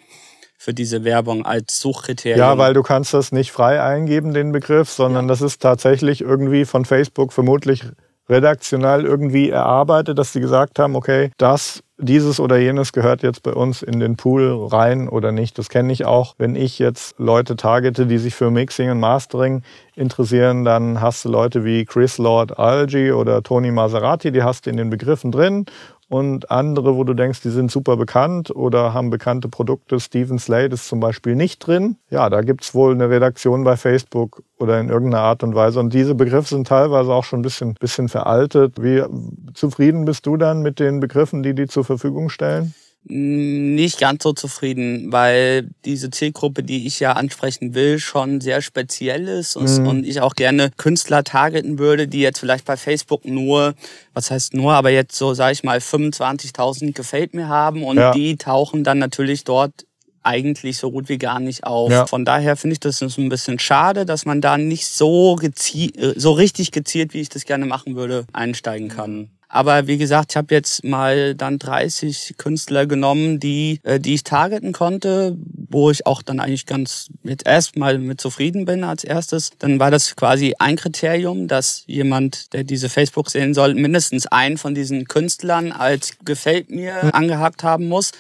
für 0.57 0.73
diese 0.73 1.05
Werbung 1.05 1.45
als 1.45 1.79
Suchkriterium. 1.79 2.39
Ja, 2.39 2.57
weil 2.57 2.73
du 2.73 2.83
kannst 2.83 3.13
das 3.13 3.33
nicht 3.33 3.53
frei 3.53 3.83
eingeben, 3.83 4.33
den 4.33 4.51
Begriff, 4.51 4.89
sondern 4.91 5.29
das 5.29 5.43
ist 5.43 5.61
tatsächlich 5.61 6.23
irgendwie 6.23 6.65
von 6.65 6.87
Facebook 6.87 7.35
vermutlich 7.35 7.83
redaktionell 8.29 9.05
irgendwie 9.05 9.51
erarbeitet, 9.51 10.19
dass 10.19 10.33
sie 10.33 10.41
gesagt 10.41 10.79
haben, 10.79 10.97
okay, 10.97 11.31
das, 11.39 11.83
dieses 11.99 12.41
oder 12.41 12.57
jenes 12.57 12.93
gehört 12.93 13.23
jetzt 13.23 13.43
bei 13.43 13.53
uns 13.53 13.83
in 13.83 14.01
den 14.01 14.17
Pool 14.17 14.67
rein 14.71 15.09
oder 15.09 15.31
nicht. 15.31 15.59
Das 15.59 15.69
kenne 15.69 15.93
ich 15.93 16.05
auch. 16.05 16.35
Wenn 16.39 16.57
ich 16.57 16.79
jetzt 16.79 17.19
Leute 17.19 17.57
targete, 17.57 18.07
die 18.07 18.19
sich 18.19 18.35
für 18.35 18.51
Mixing 18.51 18.91
und 18.91 19.01
Mastering 19.01 19.63
interessieren, 19.95 20.65
dann 20.65 21.01
hast 21.01 21.25
du 21.25 21.29
Leute 21.29 21.65
wie 21.65 21.85
Chris 21.85 22.19
Lord 22.19 22.59
Algi 22.59 23.13
oder 23.13 23.43
Tony 23.43 23.71
Maserati, 23.71 24.33
die 24.33 24.43
hast 24.43 24.67
du 24.67 24.71
in 24.71 24.77
den 24.77 24.91
Begriffen 24.91 25.31
drin 25.31 25.67
und 26.09 26.51
andere, 26.51 26.97
wo 26.97 27.05
du 27.05 27.15
denkst, 27.15 27.41
die 27.43 27.51
sind 27.51 27.71
super 27.71 27.97
bekannt 27.97 28.55
oder 28.55 28.95
haben 28.95 29.11
bekannte 29.11 29.49
Produkte. 29.49 30.01
Steven 30.01 30.39
Slade 30.39 30.75
ist 30.75 30.89
zum 30.89 31.01
Beispiel 31.01 31.35
nicht 31.35 31.67
drin. 31.67 31.97
Ja, 32.11 32.29
da 32.31 32.43
gibt's 32.43 32.75
wohl 32.75 32.93
eine 32.93 33.09
Redaktion 33.09 33.65
bei 33.65 33.77
Facebook 33.77 34.43
oder 34.59 34.81
in 34.81 34.89
irgendeiner 34.89 35.25
Art 35.25 35.43
und 35.43 35.55
Weise. 35.55 35.81
Und 35.81 35.95
diese 35.95 36.15
Begriffe 36.15 36.49
sind 36.49 36.67
teilweise 36.69 37.13
auch 37.13 37.25
schon 37.25 37.41
ein 37.41 37.43
bisschen, 37.43 37.75
bisschen 37.75 38.09
veraltet. 38.09 38.83
Wie 38.83 39.03
zufrieden 39.55 40.05
bist 40.05 40.27
du 40.27 40.37
dann 40.37 40.63
mit 40.63 40.79
den 40.79 41.01
Begriffen, 41.01 41.43
die 41.43 41.55
die 41.55 41.67
zur 41.67 41.85
Verfügung 41.85 42.29
stellen? 42.29 42.75
Nicht 43.07 43.99
ganz 44.01 44.23
so 44.23 44.33
zufrieden, 44.33 45.13
weil 45.13 45.69
diese 45.85 46.11
Zielgruppe, 46.11 46.63
die 46.63 46.87
ich 46.87 47.01
ja 47.01 47.13
ansprechen 47.13 47.75
will, 47.75 47.99
schon 47.99 48.41
sehr 48.41 48.63
speziell 48.63 49.29
ist 49.29 49.57
und, 49.57 49.71
Mhm. 49.81 49.87
und 49.87 50.07
ich 50.07 50.21
auch 50.21 50.35
gerne 50.35 50.71
Künstler 50.77 51.23
targeten 51.23 51.79
würde, 51.79 52.09
die 52.09 52.21
jetzt 52.21 52.39
vielleicht 52.39 52.65
bei 52.65 52.77
Facebook 52.77 53.25
nur, 53.27 53.75
was 54.15 54.31
heißt 54.31 54.55
nur, 54.55 54.73
aber 54.73 54.91
jetzt 54.91 55.17
so, 55.17 55.35
sage 55.35 55.53
ich 55.53 55.63
mal, 55.65 55.81
25.000 55.81 56.95
gefällt 56.95 57.35
mir 57.35 57.49
haben 57.49 57.85
und 57.85 57.99
Ja. 57.99 58.13
die 58.13 58.37
tauchen 58.37 58.85
dann 58.85 58.99
natürlich 58.99 59.45
dort 59.45 59.73
eigentlich 60.23 60.79
so 60.79 60.91
gut 60.91 61.11
wie 61.11 61.19
gar 61.19 61.39
nicht 61.39 61.65
auf. 61.65 61.91
Ja. 61.91 62.07
Von 62.07 62.25
daher 62.25 62.57
finde 62.57 62.73
ich 62.73 62.81
das 62.81 62.99
so 62.99 63.07
ein 63.21 63.29
bisschen 63.29 63.59
schade, 63.59 64.07
dass 64.07 64.25
man 64.25 64.41
da 64.41 64.57
nicht 64.57 64.87
so 64.87 65.37
gezielt, 65.37 65.95
so 66.17 66.33
richtig 66.33 66.71
gezielt, 66.73 67.13
wie 67.13 67.21
ich 67.21 67.29
das 67.29 67.45
gerne 67.45 67.67
machen 67.67 67.95
würde, 67.95 68.25
einsteigen 68.33 68.89
kann. 68.89 69.29
Aber 69.55 69.87
wie 69.87 69.99
gesagt, 69.99 70.33
ich 70.33 70.37
habe 70.37 70.53
jetzt 70.53 70.83
mal 70.83 71.37
dann 71.37 71.61
30 71.61 72.35
Künstler 72.39 72.87
genommen, 72.87 73.39
die, 73.39 73.79
äh, 73.85 74.01
die 74.01 74.15
ich 74.15 74.25
targeten 74.25 74.73
konnte, 74.73 75.37
wo 75.71 75.93
ich 75.93 76.07
auch 76.07 76.23
dann 76.23 76.41
eigentlich 76.41 76.67
ganz 76.67 77.07
mit 77.23 77.47
erstmal 77.47 77.99
mit 77.99 78.21
zufrieden 78.21 78.65
bin 78.65 78.83
als 78.83 79.05
erstes. 79.05 79.53
Dann 79.61 79.79
war 79.79 79.93
das 79.93 80.17
quasi 80.17 80.57
ein 80.59 80.75
Kriterium, 80.75 81.47
dass 81.47 81.85
jemand, 81.87 82.53
der 82.53 82.65
diese 82.65 82.89
Facebook 82.89 83.31
sehen 83.31 83.55
soll, 83.55 83.75
mindestens 83.75 84.27
einen 84.27 84.59
von 84.59 84.75
diesen 84.75 85.07
Künstlern 85.07 85.71
als 85.71 86.17
gefällt 86.25 86.71
mir 86.71 87.15
angehakt 87.15 87.63
haben 87.63 87.87
muss. 87.87 88.11